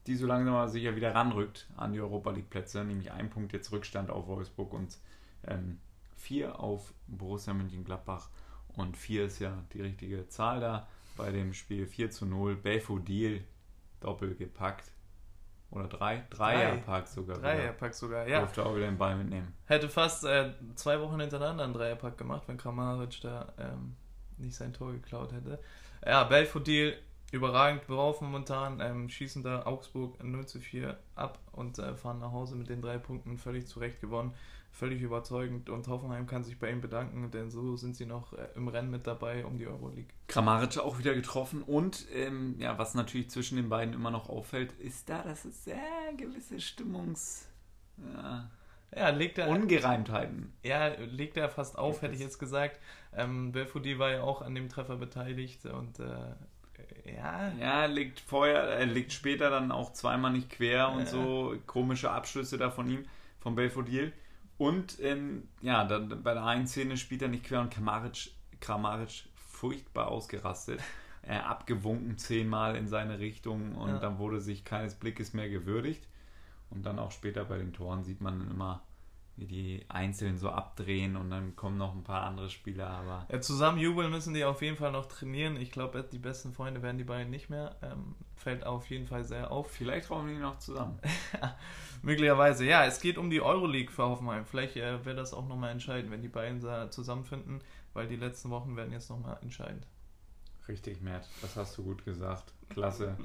[0.07, 3.53] die so langsam aber sicher wieder ranrückt an die Europa League Plätze, nämlich ein Punkt
[3.53, 4.97] jetzt Rückstand auf Wolfsburg und
[5.45, 5.79] ähm,
[6.15, 8.29] vier auf Borussia Mönchengladbach
[8.75, 12.55] und 4 ist ja die richtige Zahl da bei dem Spiel 4 zu 0.
[12.55, 13.43] Belfodil
[13.99, 14.91] doppelt gepackt.
[15.69, 16.23] Oder drei?
[16.29, 17.39] Dreierpack sogar.
[17.39, 18.39] Dreierpack sogar, ja.
[18.41, 19.53] Durfte auch wieder den Ball mitnehmen.
[19.65, 23.95] Hätte fast äh, zwei Wochen hintereinander einen Dreierpack gemacht, wenn Kramaric da ähm,
[24.37, 25.59] nicht sein Tor geklaut hätte.
[26.05, 26.95] Ja, Belfodil
[27.33, 28.79] überragend drauf momentan.
[28.79, 32.81] Ähm, schießen da Augsburg 0 zu 4 ab und äh, fahren nach Hause mit den
[32.81, 34.33] drei Punkten völlig zurecht gewonnen
[34.73, 38.47] völlig überzeugend und Hoffenheim kann sich bei ihm bedanken, denn so sind sie noch äh,
[38.55, 40.07] im Rennen mit dabei um die Euroleague.
[40.27, 44.73] Kramaric auch wieder getroffen und ähm, ja, was natürlich zwischen den beiden immer noch auffällt,
[44.73, 45.77] ist da, dass es sehr
[46.17, 47.47] gewisse Stimmungs...
[47.97, 48.49] Ja,
[48.95, 49.47] ja, legt er.
[49.49, 50.53] Ungereimtheiten.
[50.63, 52.79] Ja, legt er fast auf, hätte ich jetzt gesagt.
[53.15, 56.33] Ähm, Belfodil war ja auch an dem Treffer beteiligt und äh,
[57.05, 57.51] ja.
[57.59, 62.57] Ja, liegt vorher, er liegt später dann auch zweimal nicht quer und so komische Abschlüsse
[62.57, 63.05] da von ihm,
[63.39, 64.13] von Belfodil.
[64.57, 69.25] Und ähm, ja, dann bei der einen Szene spielt er nicht quer und Kramaric, Kramaric
[69.35, 70.81] furchtbar ausgerastet.
[71.23, 73.99] Äh, abgewunken zehnmal in seine Richtung und ja.
[73.99, 76.07] dann wurde sich keines Blickes mehr gewürdigt.
[76.69, 78.83] Und dann auch später bei den Toren sieht man immer,
[79.35, 82.87] wie die einzeln so abdrehen und dann kommen noch ein paar andere Spieler.
[82.87, 85.55] Aber ja, zusammen jubeln müssen die auf jeden Fall noch trainieren.
[85.57, 87.75] Ich glaube, die besten Freunde werden die beiden nicht mehr.
[87.81, 89.71] Ähm, fällt auf jeden Fall sehr auf.
[89.71, 90.99] Vielleicht brauchen die noch zusammen.
[92.03, 92.85] Möglicherweise, ja.
[92.85, 94.45] Es geht um die Euroleague für Hoffenheim.
[94.45, 97.61] Vielleicht äh, wäre das auch nochmal entscheidend, wenn die beiden zusammenfinden,
[97.93, 99.87] weil die letzten Wochen werden jetzt nochmal entscheidend.
[100.67, 101.27] Richtig, Mert.
[101.41, 102.53] Das hast du gut gesagt.
[102.69, 103.17] Klasse.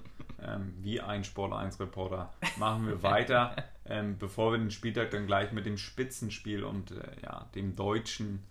[0.42, 2.32] ähm, wie ein Sport 1 Reporter.
[2.56, 7.16] Machen wir weiter, ähm, bevor wir den Spieltag dann gleich mit dem Spitzenspiel und äh,
[7.22, 8.42] ja, dem deutschen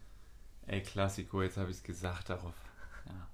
[0.65, 2.53] El Clasico, jetzt habe ich es gesagt, darauf.
[3.05, 3.27] Ja,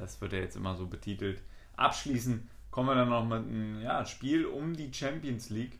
[0.00, 1.42] das wird ja jetzt immer so betitelt.
[1.76, 5.78] Abschließen kommen wir dann noch mit einem ja, Spiel um die Champions League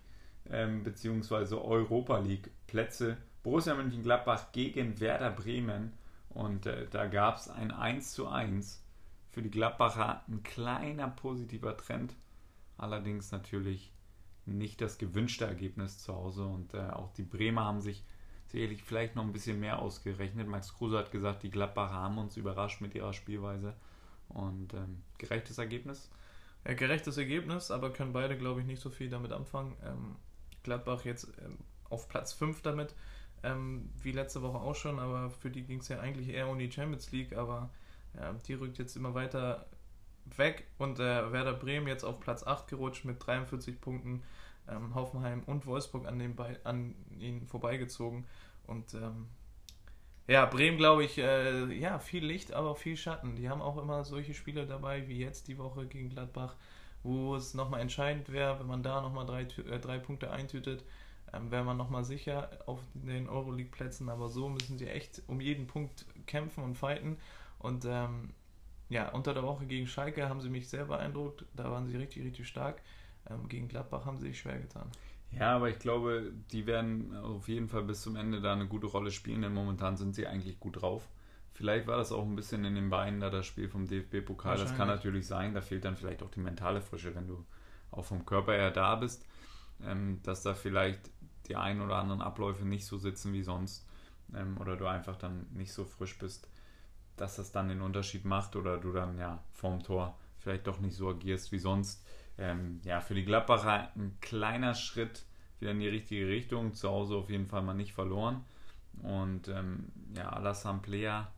[0.50, 3.16] ähm, beziehungsweise Europa League Plätze.
[3.42, 5.92] Borussia Mönchengladbach gegen Werder Bremen
[6.28, 8.82] und äh, da gab es ein 1 zu 1
[9.30, 12.14] für die Gladbacher ein kleiner positiver Trend.
[12.76, 13.92] Allerdings natürlich
[14.46, 18.04] nicht das gewünschte Ergebnis zu Hause und äh, auch die Bremer haben sich
[18.48, 20.48] sicherlich vielleicht noch ein bisschen mehr ausgerechnet.
[20.48, 23.76] Max Kruse hat gesagt, die Gladbacher haben uns überrascht mit ihrer Spielweise
[24.28, 26.10] und ähm, gerechtes Ergebnis.
[26.66, 29.76] Ja, gerechtes Ergebnis, aber können beide, glaube ich, nicht so viel damit anfangen.
[29.84, 30.16] Ähm,
[30.62, 32.94] Gladbach jetzt ähm, auf Platz 5 damit,
[33.42, 36.58] ähm, wie letzte Woche auch schon, aber für die ging es ja eigentlich eher um
[36.58, 37.70] die Champions League, aber
[38.16, 39.66] ja, die rückt jetzt immer weiter
[40.36, 44.22] weg und äh, Werder Bremen jetzt auf Platz 8 gerutscht mit 43 Punkten.
[44.68, 48.26] Ähm, Hoffenheim und Wolfsburg an, den an ihnen vorbeigezogen.
[48.66, 49.26] Und ähm,
[50.28, 53.34] ja, Bremen, glaube ich, äh, ja, viel Licht, aber viel Schatten.
[53.34, 56.54] Die haben auch immer solche Spiele dabei, wie jetzt die Woche gegen Gladbach,
[57.02, 60.84] wo es nochmal entscheidend wäre, wenn man da nochmal drei, äh, drei Punkte eintütet,
[61.32, 64.08] ähm, wäre man nochmal sicher auf den Euroleague-Plätzen.
[64.08, 67.16] Aber so müssen sie echt um jeden Punkt kämpfen und fighten.
[67.60, 68.30] Und ähm,
[68.88, 71.44] ja, unter der Woche gegen Schalke haben sie mich sehr beeindruckt.
[71.54, 72.82] Da waren sie richtig, richtig stark.
[73.28, 74.90] Ähm, gegen Gladbach haben sie sich schwer getan.
[75.30, 78.88] Ja, aber ich glaube, die werden auf jeden Fall bis zum Ende da eine gute
[78.88, 81.08] Rolle spielen, denn momentan sind sie eigentlich gut drauf.
[81.52, 84.56] Vielleicht war das auch ein bisschen in den Beinen da das Spiel vom DFB-Pokal.
[84.56, 85.54] Das kann natürlich sein.
[85.54, 87.44] Da fehlt dann vielleicht auch die mentale Frische, wenn du
[87.90, 89.26] auch vom Körper her da bist,
[89.84, 91.10] ähm, dass da vielleicht
[91.48, 93.86] die ein oder anderen Abläufe nicht so sitzen wie sonst
[94.34, 96.48] ähm, oder du einfach dann nicht so frisch bist
[97.20, 100.96] dass das dann den Unterschied macht oder du dann ja vorm Tor vielleicht doch nicht
[100.96, 102.04] so agierst wie sonst.
[102.38, 105.26] Ähm, ja, für die Gladbacher ein kleiner Schritt
[105.58, 106.72] wieder in die richtige Richtung.
[106.72, 108.44] Zu Hause auf jeden Fall mal nicht verloren.
[109.02, 111.30] Und ähm, ja, Alassane Player,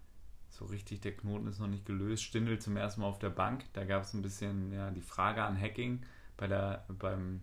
[0.50, 2.22] so richtig der Knoten ist noch nicht gelöst.
[2.22, 3.64] Stindel zum ersten Mal auf der Bank.
[3.72, 6.02] Da gab es ein bisschen ja, die Frage an Hacking
[6.36, 7.40] bei der, beim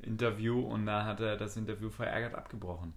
[0.00, 2.94] Interview und da hat er das Interview verärgert abgebrochen.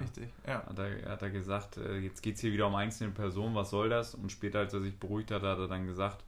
[0.00, 0.64] Richtig, ja.
[0.66, 3.70] Hat er, hat er gesagt, äh, jetzt geht es hier wieder um einzelne Personen, was
[3.70, 4.14] soll das?
[4.14, 6.24] Und später, als er sich beruhigt hat, hat er dann gesagt,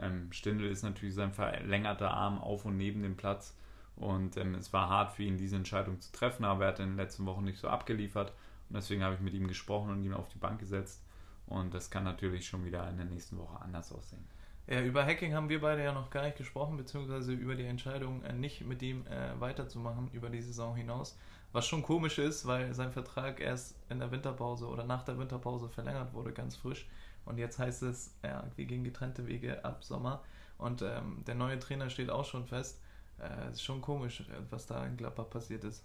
[0.00, 3.56] ähm, Stindl ist natürlich sein verlängerter Arm auf und neben dem Platz.
[3.96, 6.90] Und ähm, es war hart für ihn, diese Entscheidung zu treffen, aber er hat in
[6.90, 8.32] den letzten Wochen nicht so abgeliefert.
[8.68, 11.02] Und deswegen habe ich mit ihm gesprochen und ihn auf die Bank gesetzt.
[11.46, 14.24] Und das kann natürlich schon wieder in der nächsten Woche anders aussehen.
[14.66, 18.22] Ja, über Hacking haben wir beide ja noch gar nicht gesprochen, beziehungsweise über die Entscheidung,
[18.22, 21.18] äh, nicht mit ihm äh, weiterzumachen über die Saison hinaus.
[21.54, 25.68] Was schon komisch ist, weil sein Vertrag erst in der Winterpause oder nach der Winterpause
[25.68, 26.88] verlängert wurde, ganz frisch.
[27.24, 30.24] Und jetzt heißt es, ja, wir gehen getrennte Wege ab Sommer.
[30.58, 32.80] Und ähm, der neue Trainer steht auch schon fest.
[33.20, 35.84] Äh, ist schon komisch, was da in Gladbach passiert ist.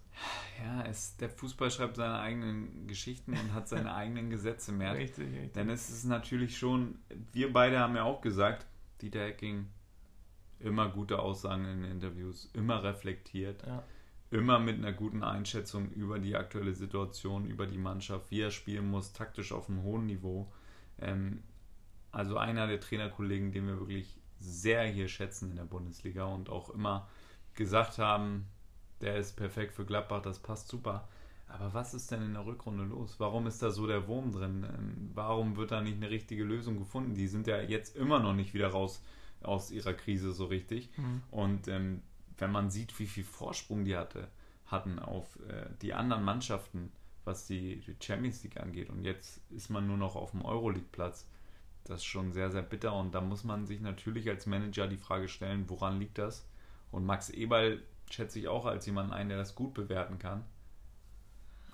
[0.60, 4.96] Ja, es, der Fußball schreibt seine eigenen Geschichten und hat seine eigenen Gesetze mehr.
[4.96, 5.54] Richtig, richtig.
[5.54, 6.98] Denn es ist natürlich schon,
[7.32, 8.66] wir beide haben ja auch gesagt,
[9.04, 9.68] Dieter Hecking
[10.60, 13.84] immer gute Aussagen in Interviews, immer reflektiert, Ja.
[14.32, 18.90] Immer mit einer guten Einschätzung über die aktuelle Situation, über die Mannschaft, wie er spielen
[18.90, 20.52] muss, taktisch auf einem hohen Niveau.
[21.00, 21.44] Ähm,
[22.12, 26.70] also einer der Trainerkollegen, den wir wirklich sehr hier schätzen in der Bundesliga und auch
[26.70, 27.08] immer
[27.54, 28.46] gesagt haben,
[29.02, 31.08] der ist perfekt für Gladbach, das passt super.
[31.48, 33.16] Aber was ist denn in der Rückrunde los?
[33.18, 34.64] Warum ist da so der Wurm drin?
[34.64, 37.16] Ähm, Warum wird da nicht eine richtige Lösung gefunden?
[37.16, 39.02] Die sind ja jetzt immer noch nicht wieder raus
[39.42, 40.90] aus ihrer Krise so richtig.
[40.98, 41.24] Mhm.
[41.32, 42.02] Und ähm,
[42.40, 44.28] wenn man sieht, wie viel Vorsprung die hatte,
[44.66, 46.92] hatten auf äh, die anderen Mannschaften,
[47.26, 51.28] was die, die Champions League angeht, und jetzt ist man nur noch auf dem Euroleague-Platz,
[51.90, 52.94] das ist schon sehr, sehr bitter.
[52.94, 56.48] Und da muss man sich natürlich als Manager die Frage stellen, woran liegt das?
[56.92, 60.46] Und Max Eberl schätze ich auch als jemanden ein, der das gut bewerten kann.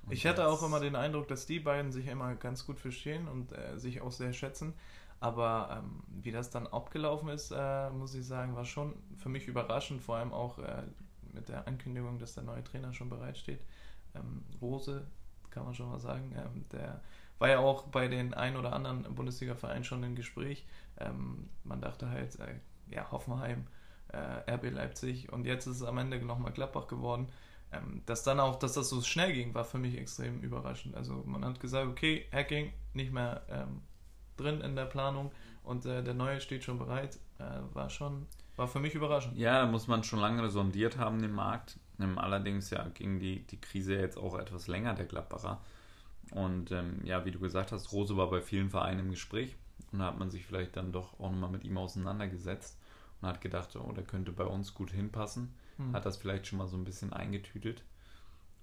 [0.05, 3.27] Und Ich hatte auch immer den Eindruck, dass die beiden sich immer ganz gut verstehen
[3.27, 4.73] und äh, sich auch sehr schätzen.
[5.19, 9.47] Aber ähm, wie das dann abgelaufen ist, äh, muss ich sagen, war schon für mich
[9.47, 10.83] überraschend, vor allem auch äh,
[11.33, 13.61] mit der Ankündigung, dass der neue Trainer schon bereitsteht.
[14.13, 15.05] Ähm, Rose,
[15.49, 17.01] kann man schon mal sagen, ähm, der
[17.39, 20.65] war ja auch bei den ein oder anderen Bundesliga-Vereinen schon im Gespräch.
[20.97, 22.55] Ähm, man dachte halt, äh,
[22.87, 23.67] ja, Hoffenheim,
[24.09, 27.27] äh, RB Leipzig und jetzt ist es am Ende nochmal Gladbach geworden.
[27.71, 30.95] Ähm, dass dann auch, dass das so schnell ging, war für mich extrem überraschend.
[30.95, 33.81] Also man hat gesagt, okay, Hacking nicht mehr ähm,
[34.37, 35.31] drin in der Planung
[35.63, 37.19] und äh, der neue steht schon bereit.
[37.39, 37.43] Äh,
[37.73, 39.37] war schon, war für mich überraschend.
[39.37, 41.79] Ja, da muss man schon lange sondiert haben, den Markt.
[41.99, 45.59] Ähm, Allerdings ja ging die, die Krise jetzt auch etwas länger, der Gladbacher.
[46.31, 49.55] Und ähm, ja, wie du gesagt hast, Rose war bei vielen Vereinen im Gespräch
[49.91, 52.79] und da hat man sich vielleicht dann doch auch nochmal mit ihm auseinandergesetzt
[53.21, 55.53] und hat gedacht, oh, der könnte bei uns gut hinpassen.
[55.77, 55.93] Hm.
[55.93, 57.83] Hat das vielleicht schon mal so ein bisschen eingetütet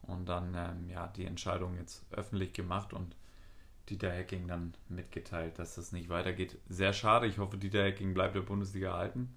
[0.03, 3.15] und dann ähm, ja die Entscheidung jetzt öffentlich gemacht und
[3.89, 6.59] Dieter Hecking dann mitgeteilt, dass das nicht weitergeht.
[6.69, 7.27] Sehr schade.
[7.27, 9.35] Ich hoffe, Dieter Hecking bleibt der Bundesliga erhalten.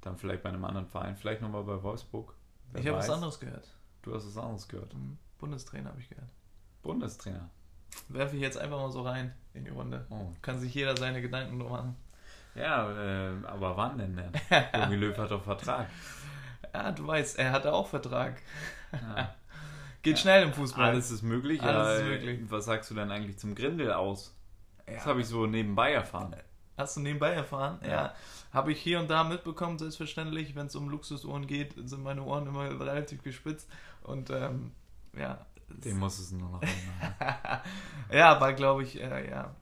[0.00, 2.34] Dann vielleicht bei einem anderen Verein, vielleicht nochmal bei Wolfsburg.
[2.72, 3.68] Wer ich habe was anderes gehört.
[4.02, 4.94] Du hast was anderes gehört.
[5.38, 6.30] Bundestrainer habe ich gehört.
[6.82, 7.50] Bundestrainer.
[8.08, 10.06] Werfe ich jetzt einfach mal so rein in die Runde.
[10.10, 10.28] Oh.
[10.42, 11.96] Kann sich jeder seine Gedanken nur machen.
[12.54, 14.32] Ja, äh, aber wann denn denn?
[14.80, 15.88] Jogi Löw hat doch Vertrag.
[16.72, 18.40] Ja, du weißt, er hatte auch Vertrag.
[18.92, 19.34] Ja.
[20.06, 20.90] Geht schnell im Fußball.
[20.90, 21.60] Alles ist möglich.
[21.62, 22.40] Alles ist möglich.
[22.48, 24.32] Was sagst du denn eigentlich zum Grindel aus?
[24.86, 25.04] Das Ja.
[25.06, 26.36] habe ich so nebenbei erfahren.
[26.78, 27.80] Hast du nebenbei erfahren?
[27.82, 27.88] Ja.
[27.90, 28.14] Ja.
[28.52, 30.54] Habe ich hier und da mitbekommen, selbstverständlich.
[30.54, 33.68] Wenn es um Luxusohren geht, sind meine Ohren immer relativ gespitzt.
[34.04, 34.70] Und ähm,
[35.18, 35.44] ja.
[35.68, 37.62] Den muss es nur noch einmal.
[38.12, 39.56] ja, aber glaube ich, äh, ja,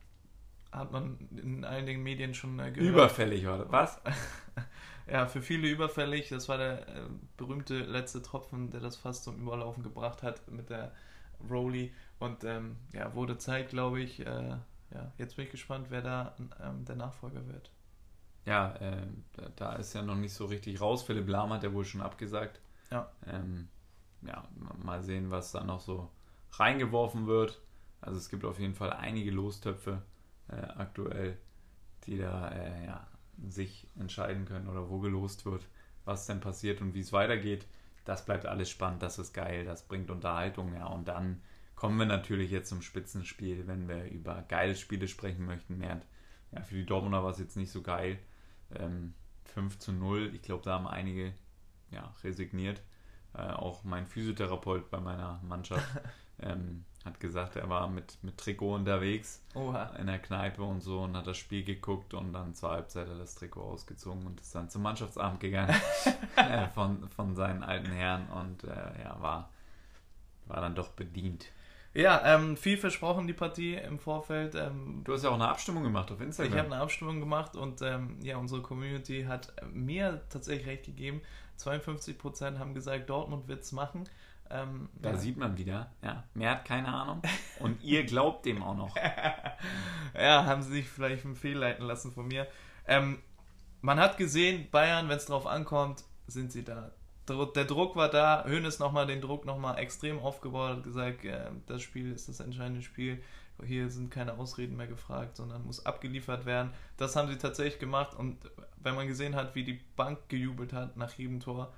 [0.71, 2.91] hat man in einigen Medien schon äh, gehört.
[2.93, 3.71] Überfällig war das.
[3.71, 4.01] Was?
[5.07, 6.29] Ja, für viele überfällig.
[6.29, 7.01] Das war der äh,
[7.37, 10.91] berühmte letzte Tropfen, der das fast zum Überlaufen gebracht hat mit der
[11.49, 11.93] Rowley.
[12.19, 14.19] Und ähm, ja, wurde Zeit, glaube ich.
[14.25, 14.57] Äh,
[14.91, 17.69] ja, jetzt bin ich gespannt, wer da ähm, der Nachfolger wird.
[18.45, 21.03] Ja, äh, da- da ist ja noch nicht so richtig raus.
[21.03, 22.59] Philipp Lahm hat ja wohl schon abgesagt.
[22.91, 23.07] Ja.
[23.27, 23.69] Ähm,
[24.23, 24.47] ja,
[24.83, 26.09] mal sehen, was da noch so
[26.53, 27.61] reingeworfen wird.
[28.01, 30.03] Also es gibt auf jeden Fall einige Lostöpfe
[30.49, 31.37] äh, aktuell,
[32.05, 33.07] die da äh, ja,
[33.47, 35.67] sich entscheiden können oder wo gelost wird,
[36.05, 37.67] was denn passiert und wie es weitergeht.
[38.05, 40.85] Das bleibt alles spannend, das ist geil, das bringt Unterhaltung, ja.
[40.85, 41.41] Und dann
[41.75, 45.77] kommen wir natürlich jetzt zum Spitzenspiel, wenn wir über geile Spiele sprechen möchten.
[45.77, 46.01] Mehr,
[46.51, 48.19] ja, für die Dortmunder war es jetzt nicht so geil.
[48.73, 49.13] Ähm,
[49.45, 51.33] 5 zu 0, ich glaube, da haben einige
[51.91, 52.81] ja, resigniert.
[53.33, 55.85] Äh, auch mein Physiotherapeut bei meiner Mannschaft
[56.39, 59.95] ähm, hat gesagt, er war mit, mit Trikot unterwegs Oha.
[59.99, 63.13] in der Kneipe und so und hat das Spiel geguckt und dann zur Halbzeit hat
[63.13, 65.75] er das Trikot ausgezogen und ist dann zum Mannschaftsabend gegangen
[66.35, 69.51] äh, von, von seinen alten Herren und äh, ja, war,
[70.47, 71.45] war dann doch bedient.
[71.93, 74.53] Ja, ähm, viel versprochen die Partie im Vorfeld.
[74.55, 76.57] Ähm, Du hast ja auch eine Abstimmung gemacht auf ich Instagram.
[76.57, 81.21] habe eine Abstimmung gemacht und ähm, ja, unsere Community hat mir tatsächlich recht gegeben.
[81.57, 84.03] 52% haben gesagt, Dortmund wird es machen.
[84.49, 85.17] Ähm, da ja.
[85.17, 87.21] sieht man wieder, ja, mehr hat keine Ahnung
[87.59, 88.95] und ihr glaubt dem auch noch.
[90.13, 92.47] ja, haben sie sich vielleicht fehlleiten lassen von mir.
[92.87, 93.19] Ähm,
[93.81, 96.91] man hat gesehen, Bayern, wenn es drauf ankommt, sind sie da.
[97.27, 101.81] Der Druck war da, Hönes nochmal den Druck nochmal extrem aufgebaut, hat gesagt, äh, das
[101.81, 103.23] Spiel ist das entscheidende Spiel.
[103.63, 106.71] Hier sind keine Ausreden mehr gefragt, sondern muss abgeliefert werden.
[106.97, 108.37] Das haben sie tatsächlich gemacht und
[108.77, 111.73] wenn man gesehen hat, wie die Bank gejubelt hat nach jedem Tor,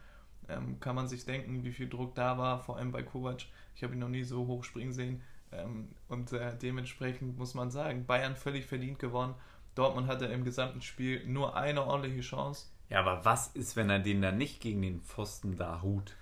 [0.50, 3.45] ähm, kann man sich denken, wie viel Druck da war, vor allem bei Kovac.
[3.76, 5.22] Ich habe ihn noch nie so hoch springen sehen.
[5.52, 9.36] Ähm, und äh, dementsprechend muss man sagen, Bayern völlig verdient gewonnen.
[9.76, 12.68] Dortmund hatte im gesamten Spiel nur eine ordentliche Chance.
[12.89, 16.16] Ja, aber was ist, wenn er den dann nicht gegen den Pfosten da hut?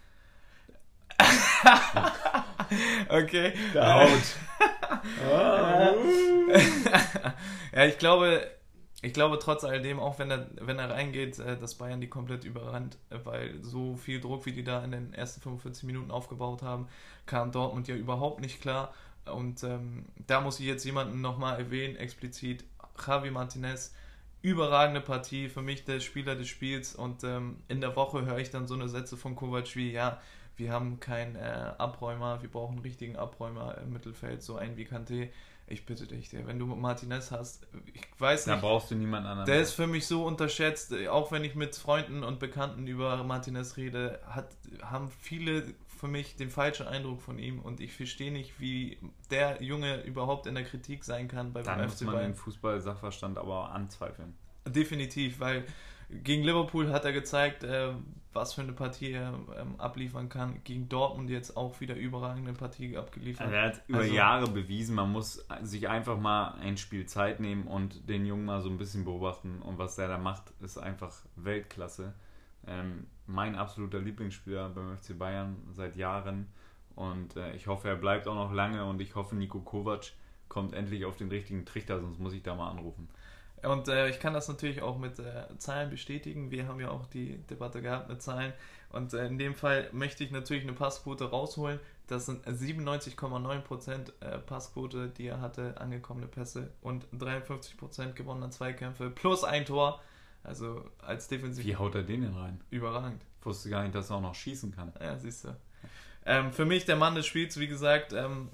[3.10, 3.54] okay.
[3.74, 4.36] Da haut.
[7.74, 8.46] ja, ich glaube,
[9.06, 12.44] ich glaube trotz alledem, auch wenn er, wenn er reingeht, äh, dass Bayern die komplett
[12.44, 16.64] überrannt, äh, weil so viel Druck, wie die da in den ersten 45 Minuten aufgebaut
[16.64, 16.88] haben,
[17.28, 18.94] kam Dortmund ja überhaupt nicht klar.
[19.26, 22.64] Und ähm, da muss ich jetzt jemanden nochmal erwähnen, explizit
[23.06, 23.94] Javi Martinez.
[24.42, 26.96] Überragende Partie, für mich der Spieler des Spiels.
[26.96, 30.20] Und ähm, in der Woche höre ich dann so eine Sätze von Kovac wie, ja,
[30.58, 34.86] wir haben keinen äh, Abräumer, wir brauchen einen richtigen Abräumer im Mittelfeld, so einen wie
[34.86, 35.30] Kanté.
[35.68, 38.56] Ich bitte dich, wenn du Martinez hast, ich weiß nicht.
[38.56, 39.48] Da brauchst du niemanden anderen.
[39.48, 43.76] Der ist für mich so unterschätzt, auch wenn ich mit Freunden und Bekannten über Martinez
[43.76, 48.60] rede, hat, haben viele für mich den falschen Eindruck von ihm und ich verstehe nicht,
[48.60, 49.00] wie
[49.32, 53.72] der Junge überhaupt in der Kritik sein kann bei Dann muss man den Fußball-Sachverstand aber
[53.72, 54.36] anzweifeln.
[54.68, 55.66] Definitiv, weil
[56.10, 57.94] gegen Liverpool hat er gezeigt, äh,
[58.36, 60.60] was für eine Partie er ähm, abliefern kann.
[60.66, 63.52] Gegen Dortmund jetzt auch wieder überragende Partie abgeliefert.
[63.52, 67.66] Er hat über also, Jahre bewiesen, man muss sich einfach mal ein Spiel Zeit nehmen
[67.66, 69.62] und den Jungen mal so ein bisschen beobachten.
[69.62, 72.14] Und was der da macht, ist einfach Weltklasse.
[72.68, 76.48] Ähm, mein absoluter Lieblingsspieler beim FC Bayern seit Jahren.
[76.96, 80.12] Und äh, ich hoffe, er bleibt auch noch lange und ich hoffe, Nico Kovac
[80.50, 83.10] kommt endlich auf den richtigen Trichter, sonst muss ich da mal anrufen.
[83.66, 86.52] Und äh, ich kann das natürlich auch mit äh, Zahlen bestätigen.
[86.52, 88.54] Wir haben ja auch die Debatte gehabt mit Zahlen.
[88.90, 91.80] Und äh, in dem Fall möchte ich natürlich eine Passquote rausholen.
[92.08, 99.44] Das sind 97,9% äh, Passquote, die er hatte, angekommene Pässe und 53% gewonnener Zweikämpfe plus
[99.44, 100.02] ein Tor.
[100.44, 101.66] Also als Defensiv.
[101.66, 102.62] Wie haut er den denn rein?
[102.70, 103.24] Überragend.
[103.40, 104.94] Ich wusste gar nicht, dass er auch noch schießen kann.
[105.02, 105.56] Ja, siehst du.
[106.26, 108.50] Ähm, für mich der Mann des Spiels, wie gesagt, ähm,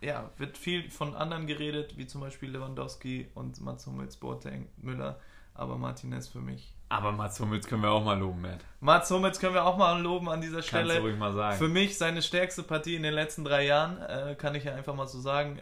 [0.00, 5.20] ja, wird viel von anderen geredet, wie zum Beispiel Lewandowski und Mats Hummels, Boateng, Müller,
[5.54, 6.74] aber Martinez für mich.
[6.88, 8.64] Aber Mats Hummels können wir auch mal loben, Matt.
[8.80, 10.88] Mats Hummels können wir auch mal loben an dieser Stelle.
[10.88, 11.56] Kannst du ruhig mal sagen.
[11.56, 14.94] Für mich seine stärkste Partie in den letzten drei Jahren, äh, kann ich ja einfach
[14.94, 15.60] mal so sagen.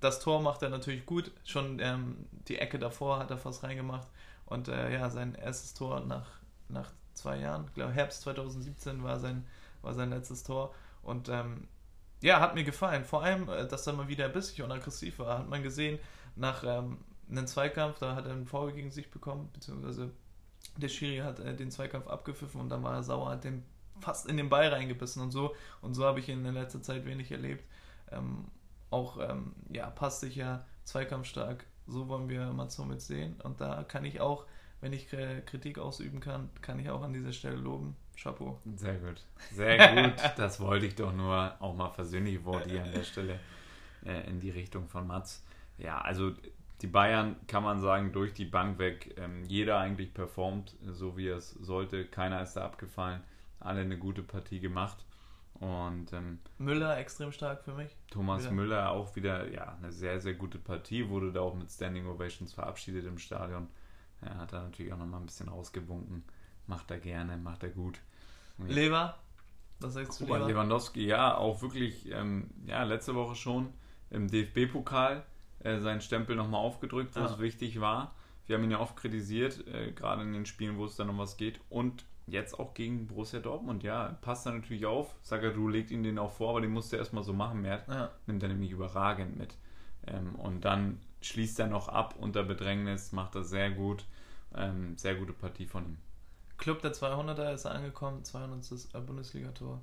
[0.00, 1.30] Das Tor macht er natürlich gut.
[1.44, 4.08] Schon ähm, die Ecke davor hat er fast reingemacht.
[4.44, 6.26] Und äh, ja, sein erstes Tor nach,
[6.68, 9.46] nach zwei Jahren, ich glaube Herbst 2017 war sein,
[9.80, 10.74] war sein letztes Tor.
[11.02, 11.66] Und ähm,
[12.20, 13.04] ja, hat mir gefallen.
[13.04, 15.38] Vor allem, äh, dass er mal wieder bissig und aggressiv war.
[15.38, 15.98] Hat man gesehen,
[16.34, 16.98] nach ähm,
[17.30, 20.12] einem Zweikampf, da hat er einen Foul gegen sich bekommen, beziehungsweise
[20.76, 23.64] der Schiri hat äh, den Zweikampf abgepfiffen und dann war er sauer, hat den
[24.00, 25.54] fast in den Ball reingebissen und so.
[25.80, 27.64] Und so habe ich ihn in letzter Zeit wenig erlebt.
[28.10, 28.46] Ähm,
[28.90, 31.64] auch, ähm, ja, passt sich ja, zweikampfstark.
[31.86, 33.40] So wollen wir Mats Hummels sehen.
[33.42, 34.44] Und da kann ich auch,
[34.80, 37.96] wenn ich Kritik ausüben kann, kann ich auch an dieser Stelle loben.
[38.16, 38.58] Chapeau.
[38.76, 39.22] Sehr gut.
[39.52, 40.14] Sehr gut.
[40.36, 43.38] das wollte ich doch nur auch mal versöhnlich Worte hier an der Stelle
[44.04, 45.44] äh, in die Richtung von Mats.
[45.78, 46.32] Ja, also
[46.82, 49.14] die Bayern kann man sagen, durch die Bank weg.
[49.18, 52.06] Ähm, jeder eigentlich performt, so wie es sollte.
[52.06, 53.22] Keiner ist da abgefallen.
[53.60, 55.04] Alle eine gute Partie gemacht.
[55.54, 57.96] Und ähm, Müller extrem stark für mich.
[58.10, 58.52] Thomas wieder.
[58.52, 61.08] Müller auch wieder, ja, eine sehr, sehr gute Partie.
[61.08, 63.68] Wurde da auch mit Standing Ovations verabschiedet im Stadion.
[64.20, 66.24] Er hat da natürlich auch nochmal ein bisschen rausgewunken.
[66.66, 68.00] Macht er gerne, macht er gut.
[68.58, 69.18] Lever,
[69.80, 70.24] was sagst du?
[70.24, 73.72] Robert Lewandowski, ja, auch wirklich, ähm, ja, letzte Woche schon
[74.10, 75.24] im DFB-Pokal
[75.60, 77.26] äh, seinen Stempel nochmal aufgedrückt, wo ja.
[77.26, 78.14] es wichtig war.
[78.46, 81.18] Wir haben ihn ja oft kritisiert, äh, gerade in den Spielen, wo es dann um
[81.18, 81.60] was geht.
[81.68, 85.14] Und jetzt auch gegen Borussia Dortmund, ja, passt da natürlich auf.
[85.22, 87.62] Sagadu legt ihn den auch vor, aber den musste er erstmal so machen.
[87.62, 88.10] Mehr ja.
[88.26, 89.56] nimmt er nämlich überragend mit.
[90.06, 94.04] Ähm, und dann schließt er noch ab unter Bedrängnis, macht er sehr gut.
[94.54, 95.98] Ähm, sehr gute Partie von ihm.
[96.58, 98.94] Club der 200er ist er angekommen, 200.
[98.94, 99.80] Äh, Bundesligator.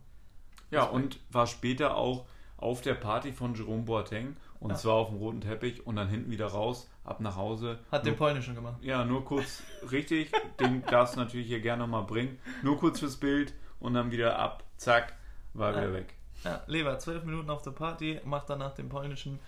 [0.72, 2.26] Ja, und war später auch
[2.58, 4.76] auf der Party von Jerome Boateng und ja.
[4.78, 7.80] zwar auf dem roten Teppich und dann hinten wieder raus, ab nach Hause.
[7.92, 8.78] Hat nur, den polnischen gemacht.
[8.82, 9.62] Ja, nur kurz,
[9.92, 12.40] richtig, den darfst du natürlich hier gerne nochmal bringen.
[12.62, 15.14] Nur kurz fürs Bild und dann wieder ab, zack,
[15.54, 15.78] war ja.
[15.78, 16.14] wieder weg.
[16.44, 19.40] Ja, Lever, zwölf Minuten auf der Party, macht danach den polnischen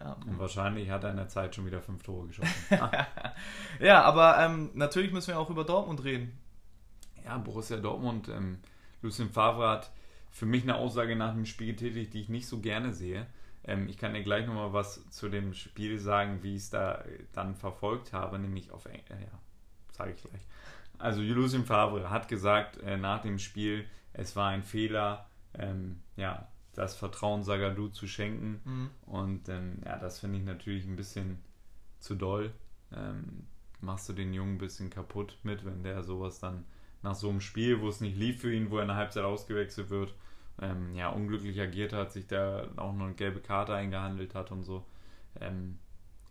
[0.00, 0.16] ja.
[0.26, 2.52] Und wahrscheinlich hat er in der Zeit schon wieder fünf Tore geschossen.
[3.80, 6.38] ja, aber ähm, natürlich müssen wir auch über Dortmund reden.
[7.24, 8.28] Ja, Borussia Dortmund.
[8.28, 8.58] Ähm,
[9.02, 9.90] Lucien Favre hat
[10.30, 13.26] für mich eine Aussage nach dem Spiel getätigt, die ich nicht so gerne sehe.
[13.64, 17.04] Ähm, ich kann dir gleich nochmal was zu dem Spiel sagen, wie ich es da
[17.32, 19.38] dann verfolgt habe, nämlich auf Eng äh, ja,
[19.92, 20.42] sage ich gleich.
[20.98, 26.48] Also Lucien Favre hat gesagt äh, nach dem Spiel, es war ein Fehler, ähm, ja,
[26.74, 28.60] das Vertrauen Sagadu zu schenken.
[28.64, 28.90] Mhm.
[29.06, 31.38] Und ähm, ja, das finde ich natürlich ein bisschen
[31.98, 32.52] zu doll.
[32.92, 33.46] Ähm,
[33.80, 36.64] machst du den Jungen ein bisschen kaputt mit, wenn der sowas dann
[37.04, 39.24] nach so einem Spiel, wo es nicht lief für ihn, wo er in der Halbzeit
[39.24, 40.14] ausgewechselt wird,
[40.60, 44.64] ähm, ja, unglücklich agiert hat, sich da auch noch eine gelbe Karte eingehandelt hat und
[44.64, 44.84] so.
[45.40, 45.78] Ähm,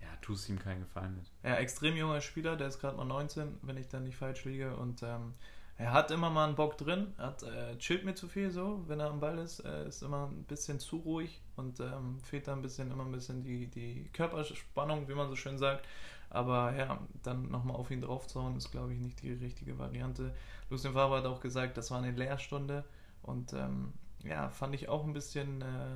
[0.01, 1.31] ja, tust ihm keinen Gefallen mit.
[1.43, 4.75] Ja, extrem junger Spieler, der ist gerade mal 19, wenn ich da nicht falsch liege.
[4.75, 5.33] Und ähm,
[5.77, 8.99] er hat immer mal einen Bock drin, hat, äh, chillt mir zu viel so, wenn
[8.99, 12.53] er am Ball ist, äh, ist immer ein bisschen zu ruhig und ähm, fehlt da
[12.53, 15.85] ein bisschen, immer ein bisschen die, die Körperspannung, wie man so schön sagt.
[16.33, 20.33] Aber ja, dann nochmal auf ihn draufzuhauen, ist glaube ich nicht die richtige Variante.
[20.69, 22.83] Lucien Favre hat auch gesagt, das war eine Lehrstunde
[23.21, 25.61] und ähm, ja, fand ich auch ein bisschen.
[25.61, 25.95] Äh,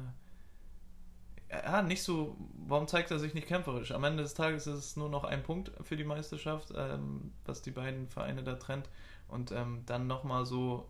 [1.49, 2.35] ja, nicht so,
[2.67, 3.93] warum zeigt er sich nicht kämpferisch?
[3.93, 7.61] Am Ende des Tages ist es nur noch ein Punkt für die Meisterschaft, ähm, was
[7.61, 8.89] die beiden Vereine da trennt.
[9.29, 10.89] Und ähm, dann nochmal so,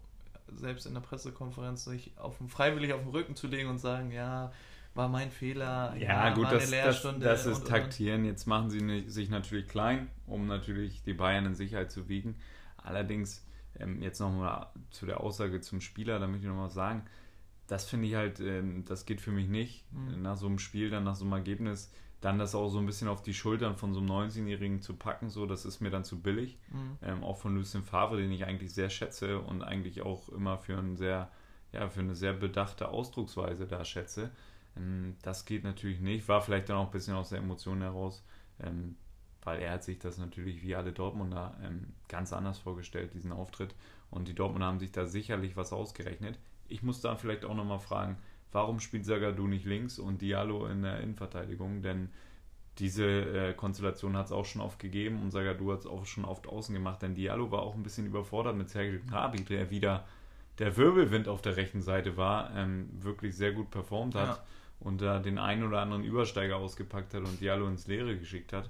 [0.56, 4.12] selbst in der Pressekonferenz, sich auf den, freiwillig auf den Rücken zu legen und sagen,
[4.12, 4.52] ja,
[4.98, 5.95] war mein Fehler.
[5.95, 8.26] Ja, ja gut, das, das, das, ist und, Taktieren.
[8.26, 12.36] Jetzt machen sie sich natürlich klein, um natürlich die Bayern in Sicherheit zu wiegen.
[12.78, 13.45] Allerdings,
[13.80, 17.06] ähm, jetzt nochmal zu der Aussage zum Spieler, da möchte ich nochmal sagen,
[17.68, 19.86] das finde ich halt, ähm, das geht für mich nicht.
[19.93, 20.22] Mhm.
[20.22, 21.91] Nach so einem Spiel, dann nach so einem Ergebnis,
[22.22, 25.30] dann das auch so ein bisschen auf die Schultern von so einem 19-Jährigen zu packen,
[25.30, 26.58] so, das ist mir dann zu billig.
[26.72, 26.98] Mhm.
[27.04, 30.78] Ähm, auch von Lucien Favre, den ich eigentlich sehr schätze und eigentlich auch immer für,
[30.78, 31.30] ein sehr,
[31.74, 34.32] ja, für eine sehr bedachte Ausdrucksweise da schätze.
[34.78, 36.28] Ähm, das geht natürlich nicht.
[36.28, 38.24] War vielleicht dann auch ein bisschen aus der Emotion heraus,
[38.60, 38.96] ähm,
[39.44, 43.76] weil er hat sich das natürlich wie alle Dortmunder ähm, ganz anders vorgestellt, diesen Auftritt.
[44.10, 46.38] Und die Dortmunder haben sich da sicherlich was ausgerechnet
[46.70, 48.18] ich muss da vielleicht auch nochmal fragen,
[48.52, 51.82] warum spielt Sagadu nicht links und Diallo in der Innenverteidigung?
[51.82, 52.10] Denn
[52.78, 56.26] diese äh, Konstellation hat es auch schon oft gegeben und Sagadu hat es auch schon
[56.26, 60.06] oft außen gemacht, denn Diallo war auch ein bisschen überfordert mit Sergio Gnabry, der wieder
[60.60, 64.44] der Wirbelwind auf der rechten Seite war, ähm, wirklich sehr gut performt hat ja.
[64.80, 68.70] Und da den einen oder anderen Übersteiger ausgepackt hat und Diallo ins Leere geschickt hat.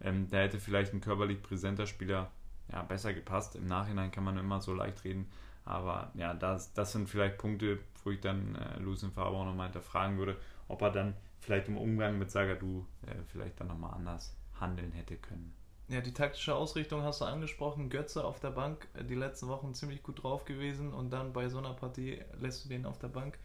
[0.00, 2.30] Ähm, da hätte vielleicht ein körperlich präsenter Spieler
[2.72, 3.56] ja, besser gepasst.
[3.56, 5.28] Im Nachhinein kann man immer so leicht reden.
[5.64, 9.66] Aber ja, das, das sind vielleicht Punkte, wo ich dann äh, Lucien Faber auch nochmal
[9.66, 10.36] hinterfragen würde,
[10.68, 15.16] ob er dann vielleicht im Umgang mit Sagadu äh, vielleicht dann nochmal anders handeln hätte
[15.16, 15.54] können.
[15.88, 17.88] Ja, die taktische Ausrichtung hast du angesprochen.
[17.88, 21.48] Götze auf der Bank, äh, die letzten Wochen ziemlich gut drauf gewesen und dann bei
[21.48, 23.38] so einer Partie lässt du den auf der Bank.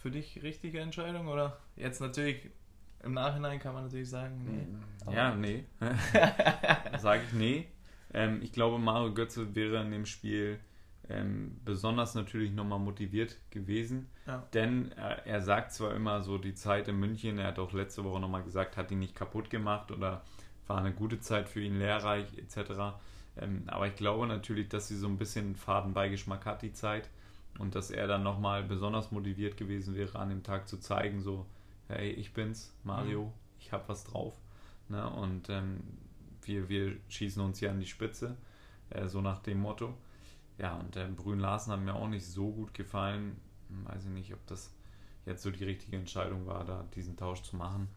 [0.00, 2.48] Für dich richtige Entscheidung oder jetzt natürlich
[3.02, 5.14] im Nachhinein kann man natürlich sagen, nee.
[5.14, 5.64] Ja, nee.
[6.98, 7.66] Sage ich nee.
[8.12, 10.58] Ähm, ich glaube, Mario Götze wäre in dem Spiel
[11.10, 14.08] ähm, besonders natürlich nochmal motiviert gewesen.
[14.26, 14.46] Ja.
[14.54, 18.04] Denn er, er, sagt zwar immer so, die Zeit in München, er hat auch letzte
[18.04, 20.22] Woche nochmal gesagt, hat ihn nicht kaputt gemacht oder
[20.66, 22.98] war eine gute Zeit für ihn, lehrreich etc.
[23.36, 27.08] Ähm, aber ich glaube natürlich, dass sie so ein bisschen Fadenbeigeschmack hat, die Zeit.
[27.58, 31.46] Und dass er dann nochmal besonders motiviert gewesen wäre, an dem Tag zu zeigen, so,
[31.88, 33.32] hey, ich bin's, Mario, mhm.
[33.58, 34.34] ich hab was drauf.
[34.88, 35.08] Ne?
[35.08, 35.82] Und ähm,
[36.42, 38.36] wir, wir schießen uns hier an die Spitze,
[38.90, 39.94] äh, so nach dem Motto.
[40.58, 43.40] Ja, und der Brün Larsen hat mir auch nicht so gut gefallen.
[43.84, 44.74] Weiß ich nicht, ob das
[45.26, 47.88] jetzt so die richtige Entscheidung war, da diesen Tausch zu machen.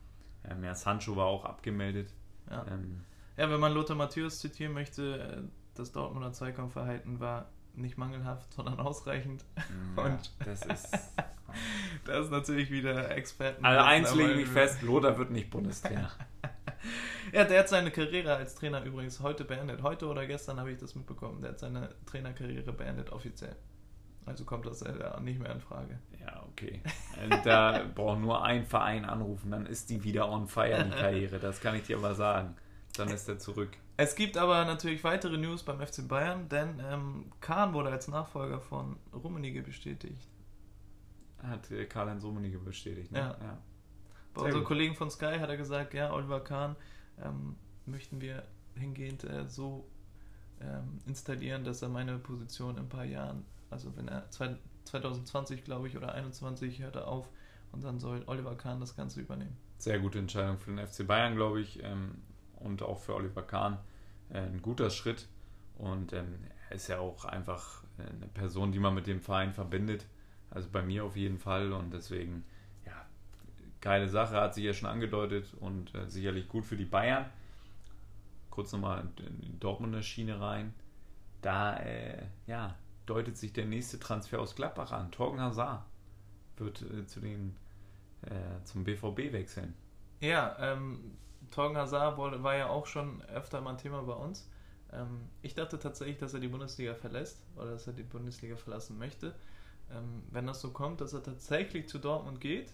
[0.45, 2.13] Ähm, ja, Sancho war auch abgemeldet.
[2.49, 3.01] Ja, ähm,
[3.37, 5.41] ja wenn man Lothar Matthäus zitieren möchte, äh,
[5.75, 9.43] das Dortmunder Zweikampfverhalten war nicht mangelhaft, sondern ausreichend.
[9.97, 10.91] Ja, und das ist.
[12.05, 13.65] das ist natürlich wieder Experten.
[13.65, 16.11] Also eins lege ich fest, Lothar wird nicht Bundestrainer.
[17.31, 19.81] Ja, der hat seine Karriere als Trainer übrigens heute beendet.
[19.81, 21.41] Heute oder gestern habe ich das mitbekommen.
[21.41, 23.55] Der hat seine Trainerkarriere beendet, offiziell.
[24.25, 25.99] Also kommt das ja nicht mehr in Frage.
[26.19, 26.81] Ja, okay.
[27.43, 31.39] Da braucht nur ein Verein anrufen, dann ist die wieder on fire, die Karriere.
[31.39, 32.55] Das kann ich dir aber sagen.
[32.97, 33.71] Dann ist er zurück.
[33.97, 38.59] Es gibt aber natürlich weitere News beim FC Bayern, denn ähm, Kahn wurde als Nachfolger
[38.59, 40.29] von Rummenigge bestätigt.
[41.39, 43.19] Hat äh, Karl-Heinz Rummenigge bestätigt, ne?
[43.19, 43.37] Ja.
[43.41, 43.57] ja.
[44.33, 46.75] Bei unseren Kollegen von Sky hat er gesagt, ja, Oliver Kahn
[47.23, 48.43] ähm, möchten wir
[48.75, 49.87] hingehend äh, so
[50.61, 55.87] ähm, installieren, dass er meine Position in ein paar Jahren, also wenn er 2020 glaube
[55.87, 57.29] ich oder 2021 hört er auf
[57.71, 59.55] und dann soll Oliver Kahn das Ganze übernehmen.
[59.77, 62.21] Sehr gute Entscheidung für den FC Bayern, glaube ich, ähm,
[62.63, 63.77] und auch für Oliver Kahn
[64.29, 65.27] äh, ein guter Schritt
[65.77, 66.39] und ähm,
[66.69, 70.07] er ist ja auch einfach eine Person, die man mit dem Verein verbindet.
[70.49, 72.43] Also bei mir auf jeden Fall und deswegen
[73.83, 77.25] geile Sache, hat sich ja schon angedeutet und äh, sicherlich gut für die Bayern.
[78.49, 80.73] Kurz nochmal in die Dortmunder Schiene rein.
[81.41, 85.11] Da äh, ja, deutet sich der nächste Transfer aus Gladbach an.
[85.11, 85.83] Torgen Hazard
[86.55, 87.57] wird äh, zu den,
[88.21, 89.73] äh, zum BVB wechseln.
[90.21, 91.17] Ja, ähm,
[91.53, 94.49] Torgen Hazard war ja auch schon öfter mal ein Thema bei uns.
[94.91, 98.97] Ähm, ich dachte tatsächlich, dass er die Bundesliga verlässt oder dass er die Bundesliga verlassen
[98.97, 99.35] möchte.
[99.91, 102.73] Ähm, wenn das so kommt, dass er tatsächlich zu Dortmund geht,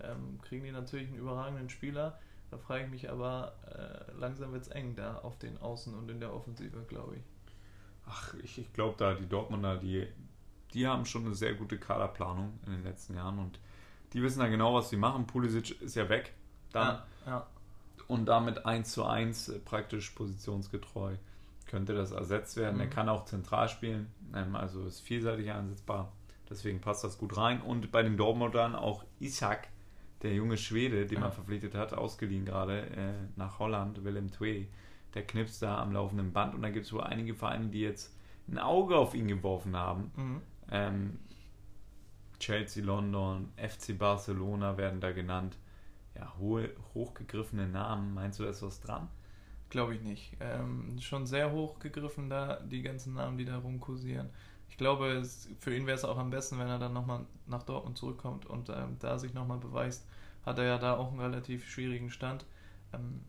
[0.00, 2.18] ähm, kriegen die natürlich einen überragenden Spieler.
[2.50, 6.10] Da frage ich mich aber, äh, langsam wird es eng da auf den Außen und
[6.10, 7.22] in der Offensive, glaube ich.
[8.06, 10.06] Ach, ich, ich glaube da, die Dortmunder, die,
[10.74, 13.58] die haben schon eine sehr gute Kaderplanung in den letzten Jahren und
[14.12, 15.26] die wissen da genau, was sie machen.
[15.26, 16.34] Pulisic ist ja weg.
[16.72, 17.02] Dann.
[17.24, 17.46] Ja, ja.
[18.08, 21.14] Und damit 1 zu 1 äh, praktisch positionsgetreu
[21.66, 22.76] könnte das ersetzt werden.
[22.76, 22.82] Mhm.
[22.82, 26.12] Er kann auch zentral spielen, ähm, also ist vielseitig einsetzbar.
[26.48, 27.60] Deswegen passt das gut rein.
[27.60, 29.68] Und bei den Dortmundern auch Isaac,
[30.22, 34.68] der junge Schwede, den man verpflichtet hat, ausgeliehen gerade äh, nach Holland, Willem Twee,
[35.14, 36.54] der knipst da am laufenden Band.
[36.54, 38.14] Und da gibt es wohl einige Vereine, die jetzt
[38.48, 40.12] ein Auge auf ihn geworfen haben.
[40.16, 40.42] Mhm.
[40.70, 41.18] Ähm,
[42.38, 45.56] Chelsea, London, FC Barcelona werden da genannt.
[46.16, 48.14] Ja, hohe, hochgegriffene Namen.
[48.14, 49.08] Meinst du, da ist was dran?
[49.68, 50.36] Glaube ich nicht.
[50.40, 54.30] Ähm, schon sehr hochgegriffen da, die ganzen Namen, die da rumkursieren
[54.68, 57.62] ich glaube, es, für ihn wäre es auch am besten, wenn er dann nochmal nach
[57.62, 60.06] Dortmund zurückkommt und ähm, da sich nochmal beweist.
[60.44, 62.44] Hat er ja da auch einen relativ schwierigen Stand.
[62.92, 63.22] Ähm,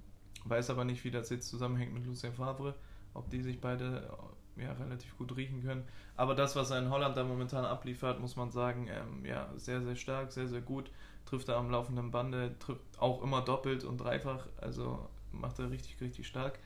[0.43, 2.75] weiß aber nicht, wie das jetzt zusammenhängt mit Lucien Favre,
[3.13, 4.09] ob die sich beide
[4.57, 5.85] äh, ja, relativ gut riechen können.
[6.15, 9.81] Aber das, was er in Holland da momentan abliefert, muss man sagen, ähm, ja, sehr,
[9.81, 10.91] sehr stark, sehr, sehr gut.
[11.27, 15.99] Trifft er am laufenden Bande, trifft auch immer doppelt und dreifach, also macht er richtig,
[15.99, 16.57] richtig stark.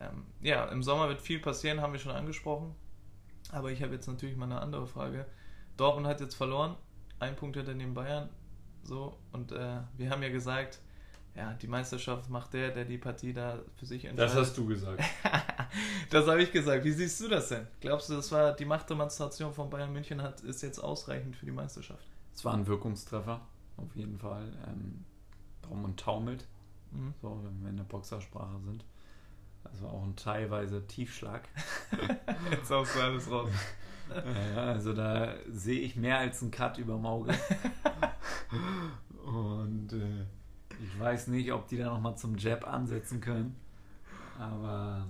[0.00, 2.74] Ähm, ja, im Sommer wird viel passieren, haben wir schon angesprochen.
[3.52, 5.24] Aber ich habe jetzt natürlich mal eine andere Frage.
[5.76, 6.74] Dortmund hat jetzt verloren,
[7.20, 8.28] ein Punkt hinter den Bayern.
[8.82, 10.80] So, und äh, wir haben ja gesagt,
[11.36, 14.34] ja, die Meisterschaft macht der, der die Partie da für sich entscheidet.
[14.34, 15.00] Das hast du gesagt.
[16.10, 16.84] das habe ich gesagt.
[16.84, 17.68] Wie siehst du das denn?
[17.80, 21.52] Glaubst du, das war die Machtdemonstration von Bayern München hat, ist jetzt ausreichend für die
[21.52, 22.04] Meisterschaft?
[22.34, 23.40] Es war ein Wirkungstreffer,
[23.78, 24.52] auf jeden Fall.
[24.66, 25.04] Ähm,
[25.62, 26.46] Dortmund taumelt,
[26.90, 27.14] mhm.
[27.20, 28.84] so, wenn wir in der Boxersprache sind.
[29.64, 31.48] Das war auch ein teilweise Tiefschlag.
[32.50, 33.50] Jetzt haust du alles raus.
[34.54, 37.34] Ja, also da sehe ich mehr als einen Cut über Mauge.
[39.22, 40.24] Und äh,
[40.82, 43.54] ich weiß nicht, ob die da nochmal zum Jab ansetzen können.
[44.38, 45.06] Aber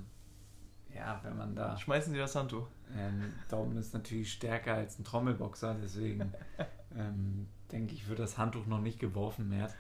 [0.93, 1.77] ja, wenn man da.
[1.79, 2.67] Schmeißen sie das Handtuch.
[2.97, 6.33] Ähm, Daumen ist natürlich stärker als ein Trommelboxer, deswegen
[6.97, 9.71] ähm, denke ich, wird das Handtuch noch nicht geworfen mehr.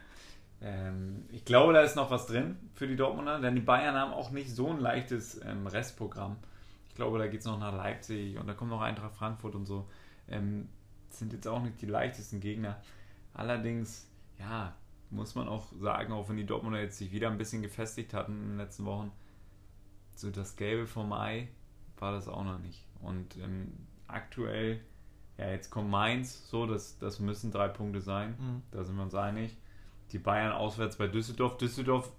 [0.60, 4.12] Ähm, ich glaube, da ist noch was drin für die Dortmunder, denn die Bayern haben
[4.12, 6.36] auch nicht so ein leichtes ähm, Restprogramm.
[6.88, 9.66] Ich glaube, da geht es noch nach Leipzig und da kommt noch Eintracht Frankfurt und
[9.66, 9.88] so.
[10.28, 10.68] Ähm,
[11.10, 12.80] sind jetzt auch nicht die leichtesten Gegner.
[13.34, 14.74] Allerdings, ja,
[15.10, 18.32] muss man auch sagen, auch wenn die Dortmunder jetzt sich wieder ein bisschen gefestigt hatten
[18.32, 19.12] in den letzten Wochen,
[20.14, 21.48] so das Gelbe vom Ei
[21.98, 22.84] war das auch noch nicht.
[23.00, 23.72] Und ähm,
[24.06, 24.80] aktuell,
[25.38, 28.62] ja, jetzt kommt Mainz, so, das, das müssen drei Punkte sein, mhm.
[28.70, 29.56] da sind wir uns einig
[30.12, 31.56] die Bayern auswärts bei Düsseldorf.
[31.58, 32.10] Düsseldorf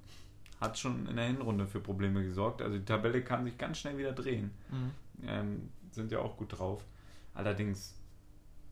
[0.59, 2.61] hat schon in der Hinrunde für Probleme gesorgt.
[2.61, 4.51] Also die Tabelle kann sich ganz schnell wieder drehen.
[4.69, 4.91] Mhm.
[5.25, 6.83] Ähm, sind ja auch gut drauf.
[7.33, 7.95] Allerdings,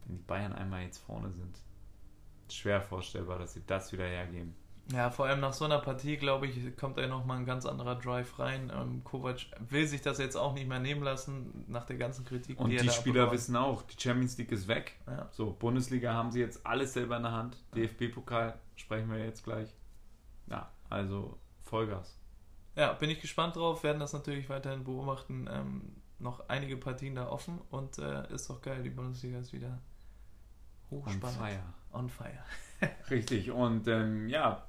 [0.06, 1.58] wenn die Bayern einmal jetzt vorne sind,
[2.50, 4.54] schwer vorstellbar, dass sie das wieder hergeben.
[4.94, 7.96] Ja, vor allem nach so einer Partie, glaube ich, kommt da nochmal ein ganz anderer
[7.96, 8.72] Drive rein.
[8.74, 12.60] Ähm, Kovac will sich das jetzt auch nicht mehr nehmen lassen, nach der ganzen Kritik.
[12.60, 14.94] Und die, die Spieler wissen auch, die Champions League ist weg.
[15.06, 15.28] Ja.
[15.32, 17.58] So, Bundesliga haben sie jetzt alles selber in der Hand.
[17.76, 19.70] DFB-Pokal sprechen wir jetzt gleich.
[20.50, 22.18] Ja, also Vollgas.
[22.76, 25.50] Ja, bin ich gespannt drauf, werden das natürlich weiterhin beobachten.
[25.52, 25.82] Ähm,
[26.20, 29.82] noch einige Partien da offen und äh, ist doch geil, die Bundesliga ist wieder
[30.90, 31.24] hochspannend.
[31.24, 31.64] On fire.
[31.92, 32.44] On fire.
[33.10, 34.67] Richtig, und ähm, ja,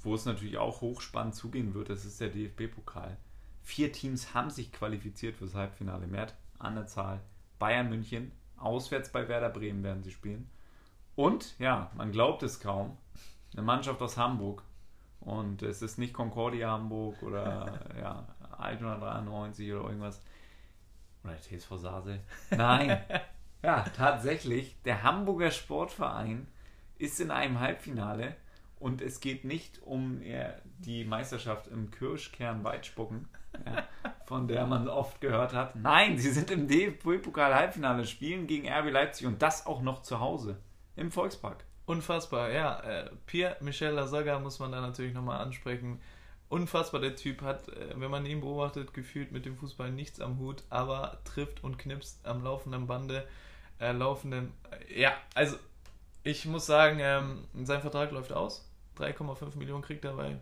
[0.00, 3.16] wo es natürlich auch hochspannend zugehen wird, das ist der DFB-Pokal.
[3.62, 6.06] Vier Teams haben sich qualifiziert fürs Halbfinale.
[6.06, 6.28] Mehr
[6.58, 7.20] an der Zahl.
[7.58, 10.48] Bayern München, auswärts bei Werder Bremen werden sie spielen.
[11.16, 12.96] Und, ja, man glaubt es kaum,
[13.52, 14.62] eine Mannschaft aus Hamburg.
[15.20, 18.26] Und es ist nicht Concordia Hamburg oder ja,
[18.56, 20.22] Altona 93 oder irgendwas.
[21.24, 22.20] Oder TSV Sase.
[22.50, 23.02] Nein.
[23.62, 26.46] ja, tatsächlich, der Hamburger Sportverein
[26.98, 28.36] ist in einem Halbfinale
[28.80, 30.20] und es geht nicht um
[30.78, 33.28] die Meisterschaft im Kirschkern Weitspucken,
[34.26, 35.76] von der man oft gehört hat.
[35.76, 40.58] Nein, sie sind im DFB-Pokal-Halbfinale, spielen gegen RB Leipzig und das auch noch zu Hause
[40.96, 41.64] im Volkspark.
[41.88, 42.80] Unfassbar, ja.
[42.80, 46.02] Äh, Pierre-Michel Lasaga muss man da natürlich nochmal ansprechen.
[46.50, 50.38] Unfassbar, der Typ hat, äh, wenn man ihn beobachtet, gefühlt mit dem Fußball nichts am
[50.38, 53.26] Hut, aber trifft und knipst am laufenden Bande,
[53.80, 54.52] äh, laufenden.
[54.70, 55.56] Äh, ja, also
[56.24, 58.67] ich muss sagen, ähm, sein Vertrag läuft aus.
[58.98, 60.38] 3,5 Millionen kriegt er bei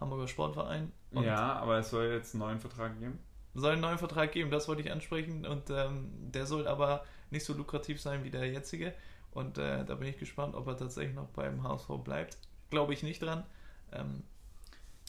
[0.00, 0.92] Hamburger Sportverein.
[1.12, 3.18] ja, aber es soll jetzt einen neuen Vertrag geben.
[3.54, 5.44] Soll einen neuen Vertrag geben, das wollte ich ansprechen.
[5.44, 8.94] Und ähm, der soll aber nicht so lukrativ sein wie der jetzige.
[9.32, 12.38] Und äh, da bin ich gespannt, ob er tatsächlich noch beim HSV bleibt.
[12.70, 13.44] Glaube ich nicht dran.
[13.92, 14.22] Ähm,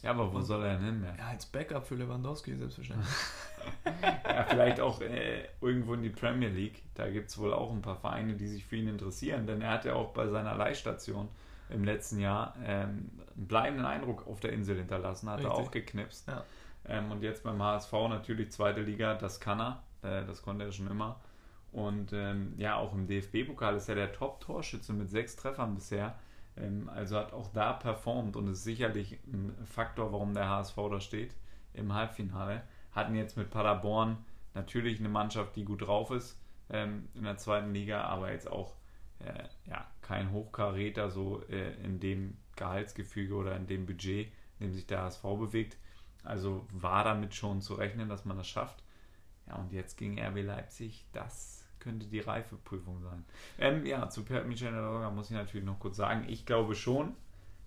[0.01, 1.05] ja, aber wo und, soll er denn hin?
[1.17, 3.13] Ja, als Backup für Lewandowski selbstverständlich.
[3.85, 6.81] ja, vielleicht auch äh, irgendwo in die Premier League.
[6.95, 9.71] Da gibt es wohl auch ein paar Vereine, die sich für ihn interessieren, denn er
[9.71, 11.29] hat ja auch bei seiner Leihstation
[11.71, 15.53] im letzten Jahr ähm, einen bleibenden Eindruck auf der Insel hinterlassen, hat Richtig.
[15.53, 16.27] er auch geknipst.
[16.27, 16.43] Ja.
[16.85, 20.71] Ähm, und jetzt beim HSV natürlich zweite Liga, das kann er, äh, das konnte er
[20.71, 21.19] schon immer.
[21.71, 26.15] Und ähm, ja, auch im DFB-Pokal ist er der Top-Torschütze mit sechs Treffern bisher.
[26.57, 30.99] Ähm, also hat auch da performt und ist sicherlich ein Faktor, warum der HSV da
[30.99, 31.35] steht
[31.73, 32.63] im Halbfinale.
[32.91, 34.17] Hatten jetzt mit Paderborn
[34.53, 36.37] natürlich eine Mannschaft, die gut drauf ist
[36.69, 38.75] ähm, in der zweiten Liga, aber jetzt auch
[39.19, 44.27] äh, ja, kein Hochkaräter so äh, in dem Gehaltsgefüge oder in dem Budget,
[44.59, 45.77] in dem sich der HSV bewegt.
[46.25, 48.83] Also war damit schon zu rechnen, dass man das schafft.
[49.47, 53.23] Ja, und jetzt gegen RB Leipzig, das könnte die Reifeprüfung sein.
[53.57, 57.15] Ähm, ja, zu Per Michel Ladorga muss ich natürlich noch kurz sagen, ich glaube schon,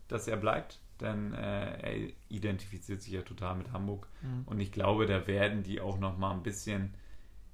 [0.09, 4.07] dass er bleibt, denn äh, er identifiziert sich ja total mit Hamburg.
[4.21, 4.43] Mhm.
[4.45, 6.93] Und ich glaube, da werden die auch noch mal ein bisschen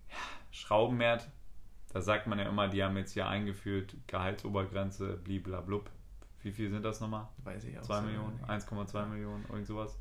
[0.08, 0.16] ja,
[0.50, 1.20] Schrauben mehr.
[1.92, 5.90] Da sagt man ja immer, die haben jetzt hier eingeführt, Gehaltsobergrenze, bliblablub.
[6.42, 7.28] Wie viel sind das nochmal?
[7.38, 7.82] Weiß ich auch.
[7.82, 9.98] 2 Millionen, 1,2 Millionen, irgend sowas.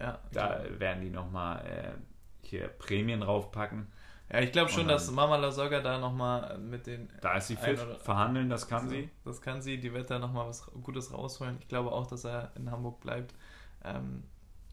[0.00, 0.18] Ja.
[0.32, 3.86] Da werden die nochmal äh, hier Prämien draufpacken.
[4.32, 7.10] Ja, ich glaube schon, dass Mama Lasogga da nochmal mit den.
[7.20, 9.10] Da ist sie fit, verhandeln, das kann also, sie.
[9.24, 11.58] Das kann sie, die wird da nochmal was Gutes rausholen.
[11.60, 13.34] Ich glaube auch, dass er in Hamburg bleibt.
[13.84, 14.24] Ähm,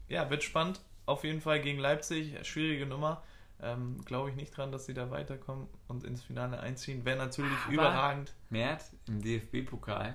[0.08, 0.80] ja, wird spannend.
[1.04, 3.22] Auf jeden Fall gegen Leipzig, schwierige Nummer.
[3.62, 7.04] Ähm, glaube ich nicht dran, dass sie da weiterkommen und ins Finale einziehen.
[7.04, 8.34] Wäre natürlich Aber überragend.
[8.48, 10.14] Mert im DFB-Pokal,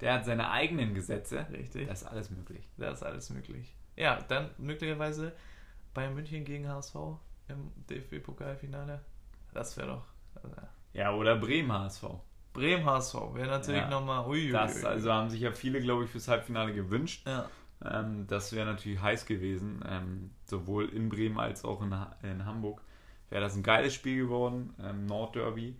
[0.00, 1.46] der hat seine eigenen Gesetze.
[1.50, 1.86] Richtig.
[1.86, 2.68] Da ist alles möglich.
[2.76, 3.74] Da ist alles möglich.
[3.96, 5.32] Ja, dann möglicherweise
[5.92, 6.94] Bayern München gegen HSV
[7.48, 9.00] im DFB-Pokalfinale.
[9.52, 10.04] Das wäre doch.
[10.34, 10.54] Also,
[10.92, 12.04] ja, oder Bremen HSV.
[12.52, 14.24] Bremen HSV wäre natürlich ja, nochmal.
[14.50, 17.26] Das, also haben sich ja viele, glaube ich, fürs Halbfinale gewünscht.
[17.26, 17.48] Ja.
[17.84, 19.84] Ähm, das wäre natürlich heiß gewesen.
[19.86, 22.82] Ähm, sowohl in Bremen als auch in, in Hamburg
[23.30, 24.74] wäre das ein geiles Spiel geworden.
[24.82, 25.76] Ähm, Nordderby.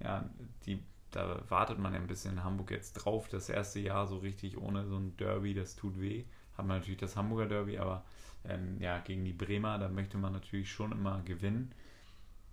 [0.00, 0.28] Ja,
[0.66, 3.28] die, da wartet man ja ein bisschen in Hamburg jetzt drauf.
[3.28, 6.24] Das erste Jahr so richtig ohne so ein Derby, das tut weh.
[6.56, 8.04] Hat man natürlich das Hamburger Derby, aber
[8.44, 11.72] ähm, ja, gegen die Bremer, da möchte man natürlich schon immer gewinnen.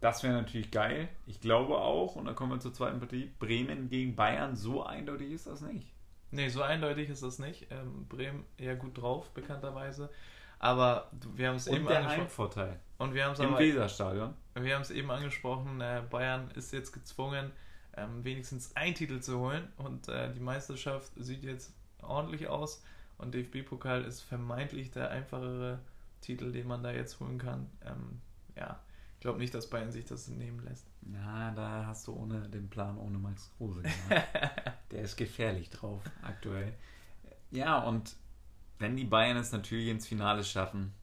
[0.02, 1.08] Das wäre natürlich geil.
[1.28, 5.32] Ich glaube auch, und dann kommen wir zur zweiten Partie, Bremen gegen Bayern, so eindeutig
[5.32, 5.93] ist das nicht.
[6.34, 7.68] Nee, so eindeutig ist das nicht.
[7.70, 10.10] Ähm, Bremen eher gut drauf, bekannterweise.
[10.58, 12.80] Aber wir haben es eben der Heimvorteil.
[12.98, 14.34] Und wir haben es im Weserstadion.
[14.56, 15.80] Wir haben es eben angesprochen.
[15.80, 17.52] Äh, Bayern ist jetzt gezwungen,
[17.96, 19.72] ähm, wenigstens einen Titel zu holen.
[19.78, 21.72] Und äh, die Meisterschaft sieht jetzt
[22.02, 22.84] ordentlich aus.
[23.20, 25.80] Und DFB-Pokal ist vermeintlich der einfachere
[26.22, 27.70] Titel, den man da jetzt holen kann.
[27.86, 28.22] Ähm,
[28.56, 28.80] ja,
[29.24, 30.86] ich glaube nicht, dass Bayern sich das nehmen lässt.
[31.00, 34.28] Na, da hast du ohne den Plan ohne Max Kruse gemacht.
[34.92, 36.74] der ist gefährlich drauf aktuell.
[37.50, 38.18] Ja, und
[38.80, 40.94] wenn die Bayern es natürlich ins Finale schaffen,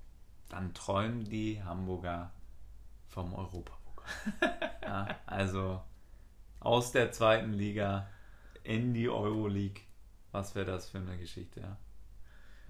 [0.51, 2.31] dann träumen die Hamburger
[3.09, 4.13] vom Europapokal.
[4.83, 5.83] ja, also
[6.59, 8.07] aus der zweiten Liga
[8.65, 9.81] in die Euroleague.
[10.31, 11.79] Was wäre das für eine Geschichte, ja?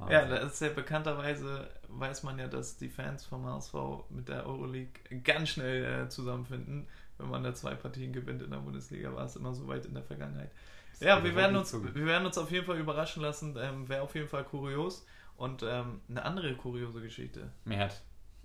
[0.00, 0.12] Wahnsinn.
[0.12, 3.74] Ja, das ist ja bekannterweise, weiß man ja, dass die Fans vom HSV
[4.10, 6.88] mit der Euroleague ganz schnell äh, zusammenfinden.
[7.18, 9.94] Wenn man da zwei Partien gewinnt in der Bundesliga, war es immer so weit in
[9.94, 10.50] der Vergangenheit.
[10.92, 13.56] Das ja, wir werden, uns, wir werden uns auf jeden Fall überraschen lassen.
[13.60, 15.06] Ähm, Wäre auf jeden Fall kurios.
[15.36, 17.50] Und ähm, eine andere kuriose Geschichte.
[17.64, 18.02] Mert.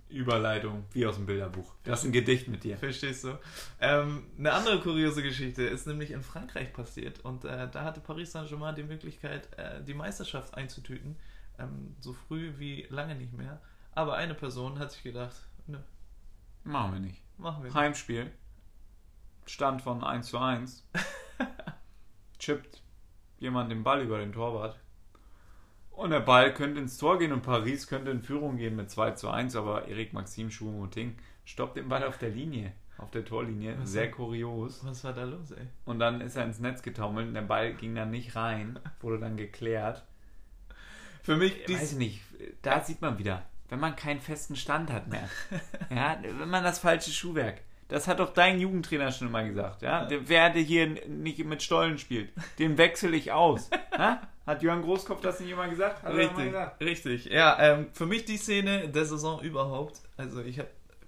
[0.08, 1.74] Überleitung, wie aus dem Bilderbuch.
[1.82, 2.78] Das ist ein Gedicht mit dir.
[2.78, 3.38] Verstehst du?
[3.80, 7.24] Ähm, eine andere kuriose Geschichte ist nämlich in Frankreich passiert.
[7.24, 11.16] Und äh, da hatte Paris Saint-Germain die Möglichkeit, äh, die Meisterschaft einzutüten
[11.58, 13.60] ähm, so früh wie lange nicht mehr.
[13.92, 15.36] Aber eine Person hat sich gedacht,
[15.66, 15.78] nö.
[16.64, 17.22] Machen wir nicht.
[17.38, 17.74] Machen wir nicht.
[17.74, 18.30] Heimspiel.
[19.46, 20.86] Stand von 1 zu 1.
[22.38, 22.82] Chippt
[23.38, 24.78] jemand den Ball über den Torwart.
[25.90, 29.12] Und der Ball könnte ins Tor gehen und Paris könnte in Führung gehen mit 2
[29.12, 31.14] zu 1, aber Erik Maxim Choupo-Moting
[31.46, 33.76] stoppt den Ball auf der Linie, auf der Torlinie.
[33.78, 34.84] Was Sehr war, kurios.
[34.84, 35.66] Was war da los, ey?
[35.86, 39.20] Und dann ist er ins Netz getaumelt und der Ball ging dann nicht rein, wurde
[39.20, 40.04] dann geklärt.
[41.26, 41.64] Für mich.
[41.66, 42.20] Dies, weiß ich nicht,
[42.62, 45.28] da sieht man wieder, wenn man keinen festen Stand hat mehr.
[45.90, 47.62] ja, wenn man das falsche Schuhwerk.
[47.88, 50.08] Das hat doch dein Jugendtrainer schon mal gesagt, ja?
[50.08, 53.70] Wer hier nicht mit Stollen spielt, den wechsle ich aus.
[53.98, 54.22] ja?
[54.46, 56.04] Hat Jörn Großkopf das nicht immer gesagt?
[56.04, 56.80] Hat richtig, gesagt?
[56.80, 57.24] richtig.
[57.24, 60.00] Ja, ähm, für mich die Szene der Saison überhaupt.
[60.16, 60.60] Also ich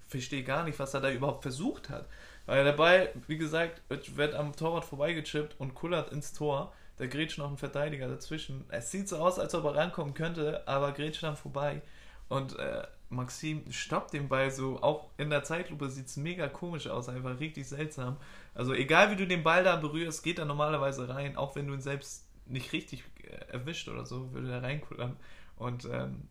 [0.09, 2.09] verstehe gar nicht, was er da überhaupt versucht hat.
[2.47, 7.39] Weil der Ball, wie gesagt, wird am Torwart vorbeigechippt und kullert ins Tor da grätscht
[7.39, 8.65] noch ein Verteidiger dazwischen.
[8.69, 11.83] Es sieht so aus, als ob er rankommen könnte, aber grätscht dann vorbei.
[12.29, 16.89] Und äh, Maxim stoppt den Ball so, auch in der Zeitlupe sieht es mega komisch
[16.89, 18.19] aus, einfach richtig seltsam.
[18.55, 21.75] Also egal wie du den Ball da berührst, geht er normalerweise rein, auch wenn du
[21.75, 25.17] ihn selbst nicht richtig äh, erwischt oder so, würde er reinkullern.
[25.57, 26.29] Und ähm,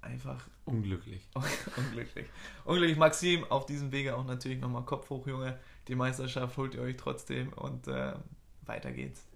[0.00, 1.28] einfach unglücklich.
[1.76, 2.26] unglücklich.
[2.64, 5.58] Unglücklich, Maxim, auf diesem Wege auch natürlich nochmal Kopf hoch, Junge.
[5.88, 8.14] Die Meisterschaft holt ihr euch trotzdem und äh,
[8.62, 9.26] weiter geht's.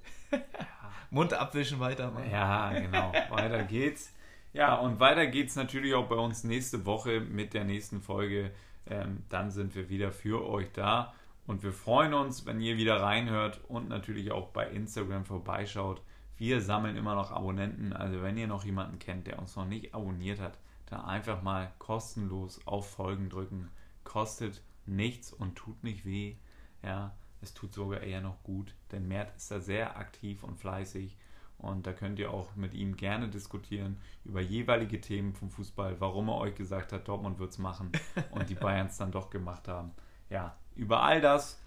[1.10, 2.30] Mund abwischen, weitermachen.
[2.30, 3.12] Ja, genau.
[3.30, 4.14] Weiter geht's.
[4.52, 8.50] Ja, und weiter geht's natürlich auch bei uns nächste Woche mit der nächsten Folge.
[8.86, 11.14] Ähm, dann sind wir wieder für euch da.
[11.46, 16.00] Und wir freuen uns, wenn ihr wieder reinhört und natürlich auch bei Instagram vorbeischaut.
[16.36, 17.92] Wir sammeln immer noch Abonnenten.
[17.92, 21.72] Also wenn ihr noch jemanden kennt, der uns noch nicht abonniert hat, dann einfach mal
[21.78, 23.70] kostenlos auf Folgen drücken.
[24.04, 26.36] Kostet nichts und tut nicht weh.
[26.82, 31.16] Ja, es tut sogar eher noch gut, denn Mert ist da sehr aktiv und fleißig
[31.58, 36.28] und da könnt ihr auch mit ihm gerne diskutieren über jeweilige Themen vom Fußball, warum
[36.28, 37.92] er euch gesagt hat, Dortmund wird es machen
[38.30, 39.92] und die Bayerns dann doch gemacht haben.
[40.30, 41.60] Ja, über all das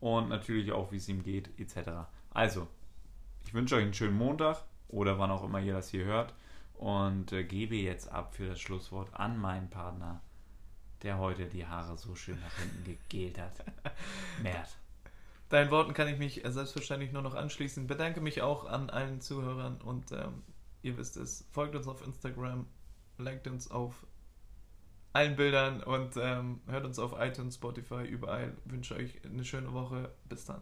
[0.00, 1.90] und natürlich auch, wie es ihm geht, etc.
[2.30, 2.68] Also,
[3.44, 6.34] ich wünsche euch einen schönen Montag oder wann auch immer ihr das hier hört
[6.74, 10.22] und äh, gebe jetzt ab für das Schlusswort an meinen Partner,
[11.02, 13.64] der heute die Haare so schön nach hinten gegelt hat.
[14.42, 14.70] Mert.
[15.48, 17.86] Deinen Worten kann ich mich selbstverständlich nur noch anschließen.
[17.86, 20.42] Bedanke mich auch an allen Zuhörern und ähm,
[20.82, 22.66] ihr wisst es, folgt uns auf Instagram,
[23.18, 24.06] liked uns auf
[25.12, 28.56] allen Bildern und ähm, hört uns auf iTunes, Spotify, überall.
[28.64, 30.12] Ich wünsche euch eine schöne Woche.
[30.28, 30.60] Bis dann.